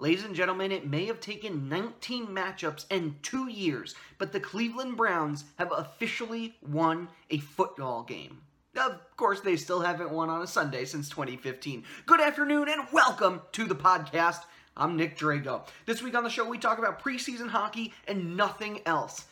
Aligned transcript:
Ladies 0.00 0.22
and 0.22 0.32
gentlemen, 0.36 0.70
it 0.70 0.86
may 0.86 1.06
have 1.06 1.18
taken 1.18 1.68
19 1.68 2.28
matchups 2.28 2.84
and 2.88 3.20
two 3.20 3.48
years, 3.50 3.96
but 4.16 4.30
the 4.30 4.38
Cleveland 4.38 4.96
Browns 4.96 5.42
have 5.58 5.72
officially 5.72 6.54
won 6.62 7.08
a 7.30 7.38
football 7.38 8.04
game. 8.04 8.42
Of 8.76 9.00
course, 9.16 9.40
they 9.40 9.56
still 9.56 9.80
haven't 9.80 10.12
won 10.12 10.30
on 10.30 10.40
a 10.40 10.46
Sunday 10.46 10.84
since 10.84 11.08
2015. 11.08 11.82
Good 12.06 12.20
afternoon 12.20 12.68
and 12.68 12.86
welcome 12.92 13.42
to 13.50 13.64
the 13.64 13.74
podcast. 13.74 14.42
I'm 14.76 14.96
Nick 14.96 15.18
Drago. 15.18 15.66
This 15.84 16.00
week 16.00 16.14
on 16.14 16.22
the 16.22 16.30
show, 16.30 16.48
we 16.48 16.58
talk 16.58 16.78
about 16.78 17.02
preseason 17.02 17.48
hockey 17.48 17.92
and 18.06 18.36
nothing 18.36 18.82
else. 18.86 19.24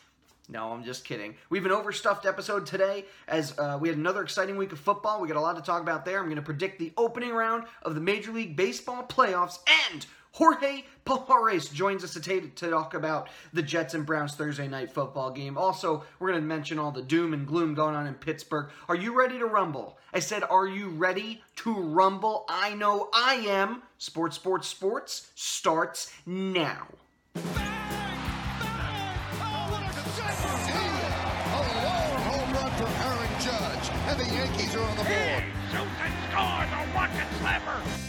No, 0.48 0.72
I'm 0.72 0.82
just 0.82 1.04
kidding. 1.04 1.36
We 1.48 1.58
have 1.58 1.66
an 1.66 1.72
overstuffed 1.72 2.26
episode 2.26 2.66
today 2.66 3.04
as 3.28 3.56
uh, 3.56 3.78
we 3.80 3.88
had 3.88 3.98
another 3.98 4.22
exciting 4.22 4.56
week 4.56 4.72
of 4.72 4.80
football. 4.80 5.20
We 5.20 5.28
got 5.28 5.36
a 5.36 5.40
lot 5.40 5.54
to 5.54 5.62
talk 5.62 5.80
about 5.80 6.04
there. 6.04 6.18
I'm 6.18 6.26
going 6.26 6.36
to 6.36 6.42
predict 6.42 6.80
the 6.80 6.92
opening 6.96 7.30
round 7.30 7.66
of 7.82 7.94
the 7.94 8.00
Major 8.00 8.32
League 8.32 8.56
Baseball 8.56 9.04
playoffs 9.04 9.60
and 9.92 10.06
Jorge 10.36 10.84
Pajares 11.06 11.72
joins 11.72 12.04
us 12.04 12.12
today 12.12 12.40
to 12.40 12.70
talk 12.70 12.92
about 12.92 13.30
the 13.54 13.62
Jets 13.62 13.94
and 13.94 14.04
Browns 14.04 14.34
Thursday 14.34 14.68
night 14.68 14.92
football 14.92 15.30
game. 15.30 15.56
Also, 15.56 16.04
we're 16.18 16.28
going 16.28 16.42
to 16.42 16.46
mention 16.46 16.78
all 16.78 16.92
the 16.92 17.00
doom 17.00 17.32
and 17.32 17.46
gloom 17.46 17.72
going 17.72 17.94
on 17.94 18.06
in 18.06 18.12
Pittsburgh. 18.12 18.68
Are 18.86 18.94
you 18.94 19.18
ready 19.18 19.38
to 19.38 19.46
rumble? 19.46 19.96
I 20.12 20.18
said, 20.18 20.44
Are 20.44 20.66
you 20.66 20.90
ready 20.90 21.42
to 21.56 21.72
rumble? 21.72 22.44
I 22.50 22.74
know 22.74 23.08
I 23.14 23.36
am. 23.48 23.82
Sports, 23.96 24.36
sports, 24.36 24.68
sports 24.68 25.30
starts 25.34 26.12
now. 26.26 26.86
Oh, 27.34 27.42
and 34.08 34.20
the 34.20 34.34
Yankees 34.34 34.76
are 34.76 34.82
on 34.82 34.96
the 34.98 35.02
board. 35.02 35.44
Shoots 35.72 36.00
and 36.04 36.12
scores 36.28 36.68
a 36.72 36.92
rocket 36.94 37.26
slapper. 37.40 38.05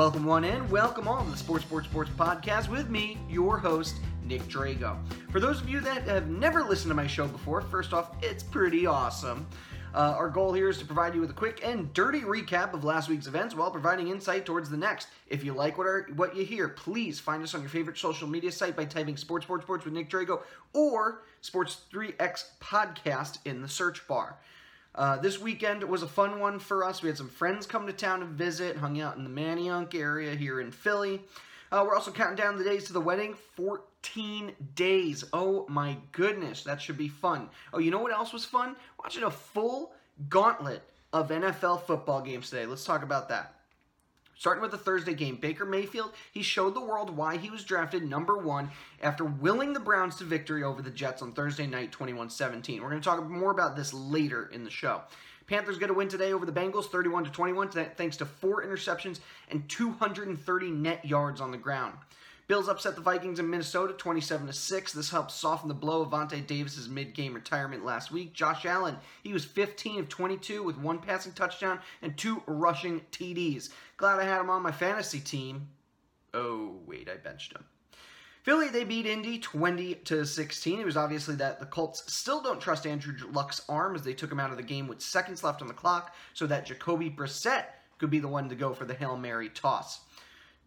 Welcome 0.00 0.24
one 0.24 0.44
in, 0.44 0.66
welcome 0.70 1.06
all 1.06 1.22
to 1.22 1.30
the 1.30 1.36
Sports 1.36 1.66
Sports 1.66 1.86
Sports 1.86 2.10
podcast 2.16 2.70
with 2.70 2.88
me, 2.88 3.18
your 3.28 3.58
host, 3.58 3.96
Nick 4.24 4.40
Drago. 4.44 4.96
For 5.30 5.40
those 5.40 5.60
of 5.60 5.68
you 5.68 5.78
that 5.80 6.04
have 6.04 6.26
never 6.26 6.64
listened 6.64 6.88
to 6.88 6.94
my 6.94 7.06
show 7.06 7.28
before, 7.28 7.60
first 7.60 7.92
off, 7.92 8.12
it's 8.22 8.42
pretty 8.42 8.86
awesome. 8.86 9.46
Uh, 9.94 10.14
our 10.16 10.30
goal 10.30 10.54
here 10.54 10.70
is 10.70 10.78
to 10.78 10.86
provide 10.86 11.14
you 11.14 11.20
with 11.20 11.28
a 11.28 11.34
quick 11.34 11.60
and 11.62 11.92
dirty 11.92 12.22
recap 12.22 12.72
of 12.72 12.82
last 12.82 13.10
week's 13.10 13.26
events 13.26 13.54
while 13.54 13.70
providing 13.70 14.08
insight 14.08 14.46
towards 14.46 14.70
the 14.70 14.76
next. 14.78 15.08
If 15.28 15.44
you 15.44 15.52
like 15.52 15.76
what 15.76 15.86
our, 15.86 16.06
what 16.16 16.34
you 16.34 16.46
hear, 16.46 16.70
please 16.70 17.20
find 17.20 17.42
us 17.42 17.54
on 17.54 17.60
your 17.60 17.68
favorite 17.68 17.98
social 17.98 18.26
media 18.26 18.52
site 18.52 18.76
by 18.76 18.86
typing 18.86 19.18
Sports 19.18 19.44
Sports 19.44 19.64
Sports 19.64 19.84
with 19.84 19.92
Nick 19.92 20.08
Drago 20.08 20.40
or 20.72 21.24
Sports 21.42 21.82
3X 21.92 22.44
Podcast 22.58 23.36
in 23.44 23.60
the 23.60 23.68
search 23.68 24.08
bar. 24.08 24.38
Uh, 24.94 25.16
this 25.18 25.40
weekend 25.40 25.84
was 25.84 26.02
a 26.02 26.08
fun 26.08 26.40
one 26.40 26.58
for 26.58 26.84
us. 26.84 27.02
We 27.02 27.08
had 27.08 27.16
some 27.16 27.28
friends 27.28 27.66
come 27.66 27.86
to 27.86 27.92
town 27.92 28.20
to 28.20 28.26
visit, 28.26 28.76
hung 28.76 29.00
out 29.00 29.16
in 29.16 29.24
the 29.24 29.30
Manayunk 29.30 29.94
area 29.94 30.34
here 30.34 30.60
in 30.60 30.72
Philly. 30.72 31.20
Uh, 31.70 31.84
we're 31.86 31.94
also 31.94 32.10
counting 32.10 32.36
down 32.36 32.58
the 32.58 32.64
days 32.64 32.84
to 32.84 32.92
the 32.92 33.00
wedding 33.00 33.34
14 33.54 34.52
days. 34.74 35.24
Oh 35.32 35.64
my 35.68 35.96
goodness, 36.10 36.64
that 36.64 36.82
should 36.82 36.98
be 36.98 37.08
fun. 37.08 37.48
Oh, 37.72 37.78
you 37.78 37.92
know 37.92 38.00
what 38.00 38.12
else 38.12 38.32
was 38.32 38.44
fun? 38.44 38.74
Watching 39.02 39.22
a 39.22 39.30
full 39.30 39.92
gauntlet 40.28 40.82
of 41.12 41.30
NFL 41.30 41.82
football 41.82 42.20
games 42.20 42.50
today. 42.50 42.66
Let's 42.66 42.84
talk 42.84 43.04
about 43.04 43.28
that. 43.28 43.59
Starting 44.40 44.62
with 44.62 44.70
the 44.70 44.78
Thursday 44.78 45.12
game, 45.12 45.36
Baker 45.36 45.66
Mayfield, 45.66 46.12
he 46.32 46.40
showed 46.40 46.72
the 46.72 46.80
world 46.80 47.14
why 47.14 47.36
he 47.36 47.50
was 47.50 47.62
drafted 47.62 48.02
number 48.02 48.38
one 48.38 48.70
after 49.02 49.22
willing 49.22 49.74
the 49.74 49.80
Browns 49.80 50.16
to 50.16 50.24
victory 50.24 50.62
over 50.62 50.80
the 50.80 50.88
Jets 50.88 51.20
on 51.20 51.34
Thursday 51.34 51.66
night, 51.66 51.92
21 51.92 52.30
17. 52.30 52.80
We're 52.80 52.88
going 52.88 53.02
to 53.02 53.04
talk 53.04 53.22
more 53.28 53.50
about 53.50 53.76
this 53.76 53.92
later 53.92 54.48
in 54.50 54.64
the 54.64 54.70
show. 54.70 55.02
Panthers 55.46 55.76
get 55.76 55.90
a 55.90 55.92
win 55.92 56.08
today 56.08 56.32
over 56.32 56.46
the 56.46 56.52
Bengals, 56.52 56.86
31 56.86 57.24
to 57.24 57.30
21, 57.30 57.68
thanks 57.68 58.16
to 58.16 58.24
four 58.24 58.64
interceptions 58.64 59.20
and 59.50 59.68
230 59.68 60.70
net 60.70 61.04
yards 61.04 61.42
on 61.42 61.50
the 61.50 61.58
ground. 61.58 61.92
Bills 62.50 62.68
upset 62.68 62.96
the 62.96 63.00
Vikings 63.00 63.38
in 63.38 63.48
Minnesota 63.48 63.92
27 63.92 64.48
to 64.48 64.52
6. 64.52 64.92
This 64.92 65.10
helped 65.10 65.30
soften 65.30 65.68
the 65.68 65.72
blow 65.72 66.02
of 66.02 66.10
Vontae 66.10 66.44
Davis's 66.44 66.88
mid-game 66.88 67.32
retirement 67.32 67.84
last 67.84 68.10
week. 68.10 68.32
Josh 68.32 68.66
Allen, 68.66 68.96
he 69.22 69.32
was 69.32 69.44
15 69.44 70.00
of 70.00 70.08
22 70.08 70.64
with 70.64 70.76
one 70.76 70.98
passing 70.98 71.30
touchdown 71.30 71.78
and 72.02 72.18
two 72.18 72.42
rushing 72.48 73.02
TDs. 73.12 73.68
Glad 73.96 74.18
I 74.18 74.24
had 74.24 74.40
him 74.40 74.50
on 74.50 74.64
my 74.64 74.72
fantasy 74.72 75.20
team. 75.20 75.68
Oh, 76.34 76.80
wait, 76.88 77.08
I 77.08 77.18
benched 77.18 77.52
him. 77.52 77.62
Philly, 78.42 78.68
they 78.68 78.82
beat 78.82 79.06
Indy 79.06 79.38
20 79.38 79.94
to 80.06 80.26
16. 80.26 80.80
It 80.80 80.84
was 80.84 80.96
obviously 80.96 81.36
that 81.36 81.60
the 81.60 81.66
Colts 81.66 82.12
still 82.12 82.42
don't 82.42 82.60
trust 82.60 82.84
Andrew 82.84 83.14
Luck's 83.30 83.62
arm 83.68 83.94
as 83.94 84.02
they 84.02 84.12
took 84.12 84.32
him 84.32 84.40
out 84.40 84.50
of 84.50 84.56
the 84.56 84.64
game 84.64 84.88
with 84.88 85.00
seconds 85.00 85.44
left 85.44 85.62
on 85.62 85.68
the 85.68 85.74
clock 85.74 86.16
so 86.34 86.48
that 86.48 86.66
Jacoby 86.66 87.10
Brissett 87.10 87.66
could 87.98 88.10
be 88.10 88.18
the 88.18 88.26
one 88.26 88.48
to 88.48 88.56
go 88.56 88.74
for 88.74 88.86
the 88.86 88.94
Hail 88.94 89.16
Mary 89.16 89.50
toss. 89.50 90.00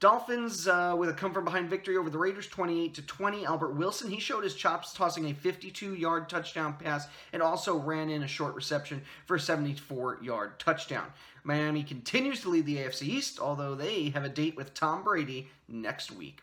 Dolphins 0.04 0.68
uh, 0.68 0.94
with 0.98 1.08
a 1.08 1.14
come 1.14 1.34
from 1.34 1.46
behind 1.46 1.70
victory 1.70 1.96
over 1.96 2.10
the 2.10 2.18
Raiders 2.18 2.48
28 2.48 2.94
to 2.96 3.02
20. 3.04 3.46
Albert 3.46 3.76
Wilson, 3.76 4.12
he 4.12 4.20
showed 4.20 4.44
his 4.44 4.54
chops 4.54 4.92
tossing 4.92 5.28
a 5.28 5.34
52 5.34 5.96
yard 5.96 6.28
touchdown 6.28 6.76
pass 6.78 7.08
and 7.32 7.42
also 7.42 7.78
ran 7.78 8.10
in 8.10 8.24
a 8.24 8.28
short 8.28 8.54
reception 8.54 9.02
for 9.26 9.38
a 9.38 9.40
74 9.40 10.20
yard 10.22 10.60
touchdown. 10.60 11.06
Miami 11.46 11.84
continues 11.84 12.42
to 12.42 12.50
lead 12.50 12.66
the 12.66 12.80
AFC 12.80 13.04
East, 13.04 13.40
although 13.40 13.76
they 13.76 14.10
have 14.10 14.26
a 14.26 14.30
date 14.30 14.58
with 14.58 14.74
Tom 14.74 15.06
Brady 15.06 15.48
next 15.70 16.12
week. 16.12 16.42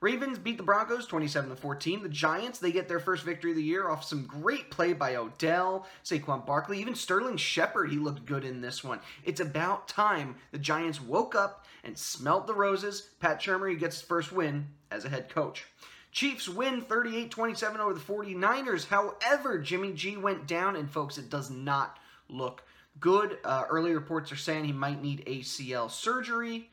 Ravens 0.00 0.38
beat 0.38 0.56
the 0.56 0.62
Broncos 0.62 1.06
27 1.06 1.50
to 1.50 1.56
14. 1.56 2.04
The 2.04 2.08
Giants, 2.08 2.58
they 2.60 2.70
get 2.70 2.88
their 2.88 3.00
first 3.00 3.24
victory 3.24 3.50
of 3.50 3.56
the 3.56 3.62
year 3.62 3.90
off 3.90 4.04
some 4.04 4.24
great 4.24 4.70
play 4.70 4.92
by 4.92 5.16
Odell, 5.16 5.86
Saquon 6.04 6.46
Barkley, 6.46 6.80
even 6.80 6.94
Sterling 6.94 7.36
Shepard, 7.36 7.90
he 7.90 7.98
looked 7.98 8.24
good 8.24 8.44
in 8.44 8.60
this 8.60 8.82
one. 8.82 9.00
It's 9.24 9.40
about 9.40 9.88
time 9.88 10.36
the 10.52 10.58
Giants 10.58 11.02
woke 11.02 11.34
up 11.34 11.59
and 11.84 11.96
smelt 11.96 12.46
the 12.46 12.54
roses. 12.54 13.10
Pat 13.20 13.40
Shurmur, 13.40 13.70
he 13.70 13.76
gets 13.76 13.96
his 13.96 14.06
first 14.06 14.32
win 14.32 14.66
as 14.90 15.04
a 15.04 15.08
head 15.08 15.28
coach. 15.28 15.66
Chiefs 16.12 16.48
win 16.48 16.80
38 16.82 17.30
27 17.30 17.80
over 17.80 17.94
the 17.94 18.00
49ers. 18.00 18.86
However, 18.86 19.58
Jimmy 19.58 19.92
G 19.92 20.16
went 20.16 20.46
down, 20.46 20.76
and 20.76 20.90
folks, 20.90 21.18
it 21.18 21.30
does 21.30 21.50
not 21.50 21.98
look 22.28 22.64
good. 22.98 23.38
Uh, 23.44 23.64
early 23.70 23.94
reports 23.94 24.32
are 24.32 24.36
saying 24.36 24.64
he 24.64 24.72
might 24.72 25.02
need 25.02 25.24
ACL 25.26 25.90
surgery. 25.90 26.70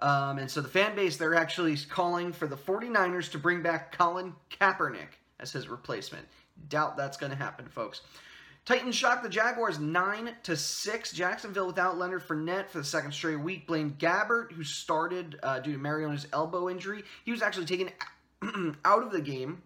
Um, 0.00 0.38
and 0.38 0.50
so 0.50 0.60
the 0.60 0.68
fan 0.68 0.94
base, 0.94 1.16
they're 1.16 1.34
actually 1.34 1.76
calling 1.76 2.32
for 2.32 2.46
the 2.46 2.56
49ers 2.56 3.30
to 3.30 3.38
bring 3.38 3.62
back 3.62 3.96
Colin 3.96 4.34
Kaepernick 4.50 5.18
as 5.40 5.52
his 5.52 5.68
replacement. 5.68 6.26
Doubt 6.68 6.96
that's 6.96 7.16
going 7.16 7.32
to 7.32 7.38
happen, 7.38 7.66
folks. 7.68 8.02
Titans 8.66 8.96
shock 8.96 9.22
the 9.22 9.28
Jaguars 9.28 9.78
9 9.78 10.34
to 10.42 10.56
6. 10.56 11.12
Jacksonville 11.12 11.68
without 11.68 11.98
Leonard 11.98 12.26
Fournette 12.26 12.68
for 12.68 12.78
the 12.78 12.84
second 12.84 13.12
straight 13.12 13.38
week. 13.38 13.64
Blaine 13.64 13.92
Gabbert, 13.96 14.50
who 14.50 14.64
started 14.64 15.38
uh, 15.44 15.60
due 15.60 15.74
to 15.74 15.78
Mariota's 15.78 16.26
elbow 16.32 16.68
injury, 16.68 17.04
he 17.24 17.30
was 17.30 17.42
actually 17.42 17.66
taken 17.66 17.90
out 18.84 19.04
of 19.04 19.12
the 19.12 19.20
game, 19.20 19.62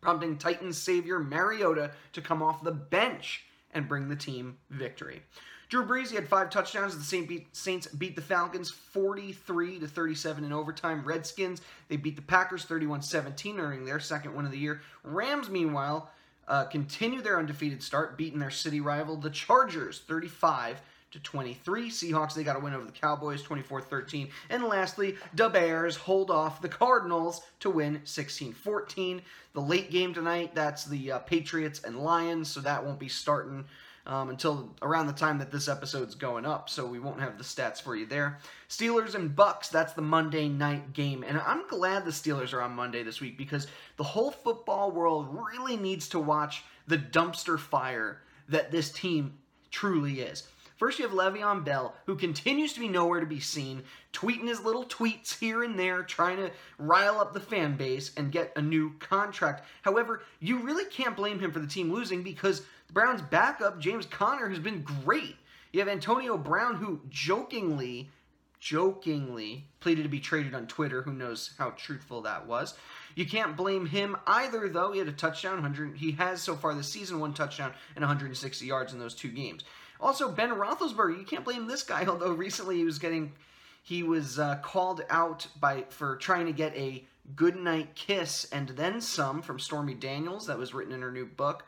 prompting 0.00 0.38
Titans 0.38 0.78
savior 0.78 1.18
Mariota 1.18 1.90
to 2.14 2.22
come 2.22 2.42
off 2.42 2.64
the 2.64 2.72
bench 2.72 3.44
and 3.72 3.86
bring 3.86 4.08
the 4.08 4.16
team 4.16 4.56
victory. 4.70 5.20
Drew 5.68 5.84
Brees, 5.84 6.08
he 6.08 6.14
had 6.14 6.26
five 6.26 6.48
touchdowns. 6.48 6.96
The 6.96 7.44
Saints 7.52 7.86
beat 7.88 8.16
the 8.16 8.22
Falcons 8.22 8.70
43 8.70 9.80
to 9.80 9.86
37 9.86 10.44
in 10.44 10.52
overtime. 10.52 11.04
Redskins, 11.04 11.60
they 11.88 11.98
beat 11.98 12.16
the 12.16 12.22
Packers 12.22 12.64
31-17, 12.64 13.58
earning 13.58 13.84
their 13.84 14.00
second 14.00 14.34
win 14.34 14.46
of 14.46 14.52
the 14.52 14.58
year. 14.58 14.80
Rams, 15.02 15.50
meanwhile, 15.50 16.10
uh, 16.48 16.64
continue 16.64 17.22
their 17.22 17.38
undefeated 17.38 17.82
start, 17.82 18.16
beating 18.16 18.38
their 18.38 18.50
city 18.50 18.80
rival, 18.80 19.16
the 19.16 19.30
Chargers, 19.30 20.02
35 20.06 20.80
to 21.12 21.20
23. 21.20 21.90
Seahawks, 21.90 22.34
they 22.34 22.42
got 22.42 22.56
a 22.56 22.58
win 22.58 22.74
over 22.74 22.84
the 22.84 22.92
Cowboys, 22.92 23.42
24-13. 23.42 24.30
And 24.50 24.64
lastly, 24.64 25.16
the 25.34 25.48
Bears 25.48 25.96
hold 25.96 26.30
off 26.30 26.60
the 26.60 26.68
Cardinals 26.68 27.42
to 27.60 27.70
win 27.70 28.00
16-14. 28.04 29.20
The 29.52 29.60
late 29.60 29.92
game 29.92 30.12
tonight, 30.12 30.54
that's 30.54 30.84
the 30.84 31.12
uh, 31.12 31.18
Patriots 31.20 31.82
and 31.84 32.00
Lions, 32.00 32.50
so 32.50 32.60
that 32.60 32.84
won't 32.84 32.98
be 32.98 33.08
starting 33.08 33.64
um, 34.06 34.28
until 34.28 34.74
around 34.82 35.06
the 35.06 35.12
time 35.12 35.38
that 35.38 35.50
this 35.50 35.68
episode's 35.68 36.14
going 36.14 36.44
up, 36.44 36.68
so 36.68 36.84
we 36.84 36.98
won't 36.98 37.20
have 37.20 37.38
the 37.38 37.44
stats 37.44 37.80
for 37.80 37.96
you 37.96 38.06
there. 38.06 38.38
Steelers 38.68 39.14
and 39.14 39.34
Bucks, 39.34 39.68
that's 39.68 39.94
the 39.94 40.02
Monday 40.02 40.48
night 40.48 40.92
game, 40.92 41.24
and 41.26 41.38
I'm 41.38 41.66
glad 41.68 42.04
the 42.04 42.10
Steelers 42.10 42.52
are 42.52 42.62
on 42.62 42.72
Monday 42.72 43.02
this 43.02 43.20
week 43.20 43.38
because 43.38 43.66
the 43.96 44.04
whole 44.04 44.30
football 44.30 44.90
world 44.90 45.28
really 45.30 45.76
needs 45.76 46.08
to 46.10 46.18
watch 46.18 46.64
the 46.86 46.98
dumpster 46.98 47.58
fire 47.58 48.20
that 48.48 48.70
this 48.70 48.90
team 48.92 49.34
truly 49.70 50.20
is. 50.20 50.44
First, 50.76 50.98
you 50.98 51.06
have 51.06 51.16
Le'Veon 51.16 51.64
Bell, 51.64 51.94
who 52.04 52.16
continues 52.16 52.72
to 52.72 52.80
be 52.80 52.88
nowhere 52.88 53.20
to 53.20 53.26
be 53.26 53.38
seen, 53.38 53.84
tweeting 54.12 54.48
his 54.48 54.64
little 54.64 54.84
tweets 54.84 55.38
here 55.38 55.62
and 55.62 55.78
there, 55.78 56.02
trying 56.02 56.36
to 56.38 56.50
rile 56.78 57.20
up 57.20 57.32
the 57.32 57.40
fan 57.40 57.76
base 57.76 58.10
and 58.16 58.32
get 58.32 58.52
a 58.56 58.60
new 58.60 58.92
contract. 58.98 59.64
However, 59.82 60.22
you 60.40 60.58
really 60.58 60.84
can't 60.86 61.16
blame 61.16 61.38
him 61.38 61.52
for 61.52 61.60
the 61.60 61.66
team 61.68 61.92
losing 61.92 62.24
because 62.24 62.62
Browns' 62.94 63.22
backup, 63.22 63.80
James 63.80 64.06
Conner, 64.06 64.48
has 64.48 64.60
been 64.60 64.82
great. 65.04 65.36
You 65.72 65.80
have 65.80 65.88
Antonio 65.88 66.38
Brown, 66.38 66.76
who 66.76 67.00
jokingly 67.10 68.08
jokingly 68.60 69.66
pleaded 69.80 70.04
to 70.04 70.08
be 70.08 70.20
traded 70.20 70.54
on 70.54 70.66
Twitter. 70.66 71.02
Who 71.02 71.12
knows 71.12 71.50
how 71.58 71.70
truthful 71.70 72.22
that 72.22 72.46
was? 72.46 72.74
You 73.14 73.26
can't 73.26 73.58
blame 73.58 73.84
him 73.84 74.16
either, 74.26 74.70
though. 74.70 74.92
He 74.92 75.00
had 75.00 75.08
a 75.08 75.12
touchdown. 75.12 75.54
100. 75.54 75.98
He 75.98 76.12
has 76.12 76.40
so 76.40 76.56
far 76.56 76.74
this 76.74 76.88
season 76.88 77.20
one 77.20 77.34
touchdown 77.34 77.74
and 77.94 78.02
160 78.02 78.64
yards 78.64 78.94
in 78.94 78.98
those 78.98 79.14
two 79.14 79.28
games. 79.28 79.64
Also, 80.00 80.30
Ben 80.30 80.50
Roethlisberger. 80.50 81.18
You 81.18 81.26
can't 81.26 81.44
blame 81.44 81.66
this 81.66 81.82
guy, 81.82 82.06
although 82.08 82.32
recently 82.32 82.76
he 82.76 82.84
was 82.84 82.98
getting 82.98 83.32
he 83.82 84.02
was 84.02 84.38
uh, 84.38 84.56
called 84.62 85.02
out 85.10 85.46
by 85.60 85.84
for 85.90 86.16
trying 86.16 86.46
to 86.46 86.52
get 86.52 86.74
a 86.74 87.04
good 87.36 87.56
night 87.56 87.94
kiss 87.94 88.46
and 88.50 88.70
then 88.70 89.00
some 89.00 89.42
from 89.42 89.58
Stormy 89.58 89.94
Daniels 89.94 90.46
that 90.46 90.58
was 90.58 90.72
written 90.72 90.94
in 90.94 91.02
her 91.02 91.12
new 91.12 91.26
book. 91.26 91.64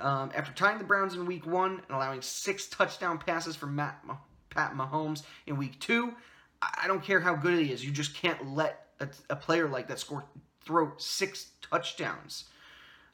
Um, 0.00 0.30
after 0.34 0.52
tying 0.52 0.78
the 0.78 0.84
Browns 0.84 1.14
in 1.14 1.26
Week 1.26 1.46
One 1.46 1.72
and 1.72 1.90
allowing 1.90 2.22
six 2.22 2.66
touchdown 2.68 3.18
passes 3.18 3.56
from 3.56 3.74
Matt, 3.74 4.04
Pat 4.50 4.74
Mahomes 4.74 5.22
in 5.46 5.56
Week 5.56 5.78
Two, 5.80 6.14
I 6.62 6.86
don't 6.86 7.02
care 7.02 7.20
how 7.20 7.34
good 7.34 7.58
he 7.58 7.72
is. 7.72 7.84
You 7.84 7.90
just 7.90 8.14
can't 8.14 8.54
let 8.54 8.86
a, 9.00 9.08
a 9.30 9.36
player 9.36 9.68
like 9.68 9.88
that 9.88 9.98
score 9.98 10.24
throw 10.64 10.92
six 10.98 11.48
touchdowns. 11.62 12.44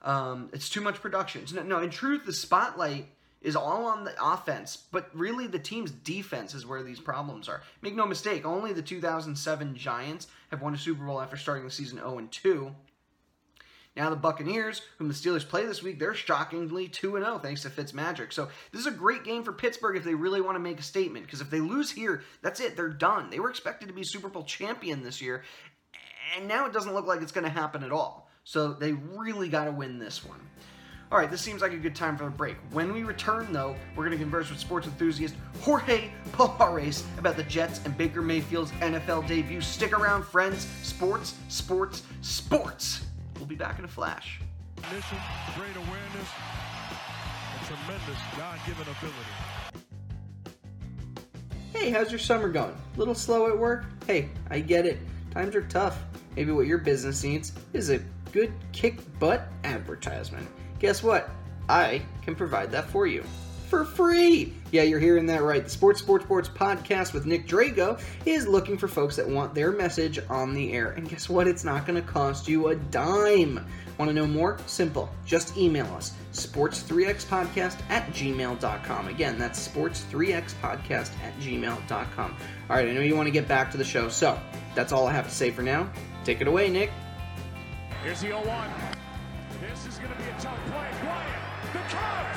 Um, 0.02 0.50
it's 0.52 0.68
too 0.68 0.80
much 0.80 1.00
production. 1.00 1.44
No, 1.54 1.62
no, 1.62 1.78
in 1.80 1.90
truth, 1.90 2.26
the 2.26 2.32
spotlight 2.32 3.06
is 3.40 3.56
all 3.56 3.86
on 3.86 4.04
the 4.04 4.14
offense, 4.22 4.76
but 4.90 5.10
really 5.14 5.46
the 5.46 5.58
team's 5.58 5.90
defense 5.90 6.54
is 6.54 6.66
where 6.66 6.82
these 6.82 6.98
problems 6.98 7.48
are. 7.48 7.62
Make 7.82 7.94
no 7.94 8.06
mistake, 8.06 8.44
only 8.44 8.72
the 8.72 8.82
2007 8.82 9.76
Giants 9.76 10.26
have 10.50 10.62
won 10.62 10.74
a 10.74 10.78
Super 10.78 11.04
Bowl 11.04 11.20
after 11.20 11.36
starting 11.36 11.64
the 11.64 11.70
season 11.70 11.98
0 11.98 12.18
and 12.18 12.32
2. 12.32 12.74
Now 13.96 14.10
the 14.10 14.16
Buccaneers, 14.16 14.82
whom 14.98 15.08
the 15.08 15.14
Steelers 15.14 15.48
play 15.48 15.66
this 15.66 15.82
week, 15.82 16.00
they're 16.00 16.14
shockingly 16.14 16.88
2 16.88 17.12
0 17.12 17.38
thanks 17.38 17.62
to 17.62 17.70
Fitzmagic. 17.70 18.32
So 18.32 18.48
this 18.72 18.80
is 18.80 18.86
a 18.86 18.90
great 18.90 19.24
game 19.24 19.44
for 19.44 19.52
Pittsburgh 19.52 19.96
if 19.96 20.04
they 20.04 20.14
really 20.14 20.40
want 20.40 20.56
to 20.56 20.60
make 20.60 20.80
a 20.80 20.82
statement. 20.82 21.26
Because 21.26 21.40
if 21.40 21.50
they 21.50 21.60
lose 21.60 21.90
here, 21.90 22.22
that's 22.42 22.60
it. 22.60 22.76
They're 22.76 22.88
done. 22.88 23.30
They 23.30 23.38
were 23.38 23.50
expected 23.50 23.86
to 23.88 23.94
be 23.94 24.02
Super 24.02 24.28
Bowl 24.28 24.42
champion 24.42 25.04
this 25.04 25.22
year, 25.22 25.44
and 26.36 26.48
now 26.48 26.66
it 26.66 26.72
doesn't 26.72 26.92
look 26.92 27.06
like 27.06 27.22
it's 27.22 27.32
going 27.32 27.44
to 27.44 27.50
happen 27.50 27.84
at 27.84 27.92
all. 27.92 28.28
So 28.42 28.72
they 28.72 28.92
really 28.92 29.48
got 29.48 29.66
to 29.66 29.72
win 29.72 29.98
this 29.98 30.24
one. 30.24 30.40
All 31.12 31.18
right, 31.18 31.30
this 31.30 31.40
seems 31.40 31.62
like 31.62 31.72
a 31.72 31.76
good 31.76 31.94
time 31.94 32.16
for 32.16 32.26
a 32.26 32.30
break. 32.30 32.56
When 32.72 32.92
we 32.92 33.04
return, 33.04 33.52
though, 33.52 33.76
we're 33.94 34.04
going 34.04 34.18
to 34.18 34.22
converse 34.22 34.50
with 34.50 34.58
sports 34.58 34.86
enthusiast 34.86 35.36
Jorge 35.60 36.10
Pajares 36.32 37.04
about 37.18 37.36
the 37.36 37.44
Jets 37.44 37.80
and 37.84 37.96
Baker 37.96 38.20
Mayfield's 38.20 38.72
NFL 38.72 39.28
debut. 39.28 39.60
Stick 39.60 39.96
around, 39.96 40.24
friends. 40.24 40.66
Sports, 40.82 41.36
sports, 41.48 42.02
sports. 42.22 43.04
We'll 43.36 43.46
be 43.46 43.54
back 43.54 43.78
in 43.78 43.84
a 43.84 43.88
flash. 43.88 44.40
Mission, 44.92 45.18
great 45.56 45.76
awareness, 45.76 46.28
and 47.52 47.66
tremendous 47.66 48.20
God-given 48.36 48.82
ability. 48.82 49.84
Hey, 51.72 51.90
how's 51.90 52.10
your 52.10 52.18
summer 52.18 52.48
going? 52.48 52.76
A 52.94 52.98
little 52.98 53.14
slow 53.14 53.48
at 53.48 53.58
work? 53.58 53.84
Hey, 54.06 54.28
I 54.50 54.60
get 54.60 54.86
it. 54.86 54.98
Times 55.30 55.54
are 55.56 55.62
tough. 55.62 55.98
Maybe 56.36 56.52
what 56.52 56.66
your 56.66 56.78
business 56.78 57.22
needs 57.24 57.52
is 57.72 57.90
a 57.90 57.98
good 58.32 58.52
kick 58.72 58.98
butt 59.18 59.48
advertisement. 59.64 60.46
Guess 60.78 61.02
what? 61.02 61.30
I 61.68 62.02
can 62.22 62.34
provide 62.34 62.70
that 62.72 62.88
for 62.90 63.06
you 63.06 63.24
for 63.74 63.84
free. 63.84 64.54
Yeah, 64.70 64.82
you're 64.82 65.00
hearing 65.00 65.26
that 65.26 65.42
right. 65.42 65.64
The 65.64 65.70
Sports 65.70 65.98
Sports 66.00 66.24
Sports 66.24 66.48
podcast 66.48 67.12
with 67.12 67.26
Nick 67.26 67.48
Drago 67.48 68.00
is 68.24 68.46
looking 68.46 68.78
for 68.78 68.86
folks 68.86 69.16
that 69.16 69.28
want 69.28 69.52
their 69.52 69.72
message 69.72 70.20
on 70.30 70.54
the 70.54 70.72
air. 70.72 70.92
And 70.92 71.08
guess 71.08 71.28
what? 71.28 71.48
It's 71.48 71.64
not 71.64 71.84
going 71.84 72.00
to 72.00 72.08
cost 72.08 72.46
you 72.46 72.68
a 72.68 72.76
dime. 72.76 73.66
Want 73.98 74.08
to 74.08 74.12
know 74.12 74.28
more? 74.28 74.58
Simple. 74.66 75.10
Just 75.26 75.56
email 75.56 75.86
us 75.94 76.12
sports3xpodcast 76.32 77.78
at 77.90 78.06
gmail.com. 78.12 79.08
Again, 79.08 79.38
that's 79.38 79.66
sports3xpodcast 79.66 81.10
at 81.22 81.38
gmail.com. 81.40 82.36
All 82.70 82.76
right, 82.76 82.88
I 82.88 82.92
know 82.92 83.00
you 83.00 83.16
want 83.16 83.26
to 83.26 83.32
get 83.32 83.48
back 83.48 83.72
to 83.72 83.76
the 83.76 83.84
show, 83.84 84.08
so 84.08 84.38
that's 84.76 84.92
all 84.92 85.08
I 85.08 85.12
have 85.12 85.28
to 85.28 85.34
say 85.34 85.50
for 85.50 85.62
now. 85.62 85.90
Take 86.24 86.40
it 86.40 86.46
away, 86.46 86.70
Nick. 86.70 86.90
Here's 88.04 88.20
the 88.20 88.28
0 88.28 88.46
1. 88.46 88.70
This 89.60 89.86
is 89.86 89.98
going 89.98 90.12
to 90.12 90.18
be 90.18 90.28
a 90.28 90.40
tough 90.40 90.58
play. 90.66 90.90
Bryant, 91.02 91.72
the 91.72 91.78
Cubs 91.88 92.33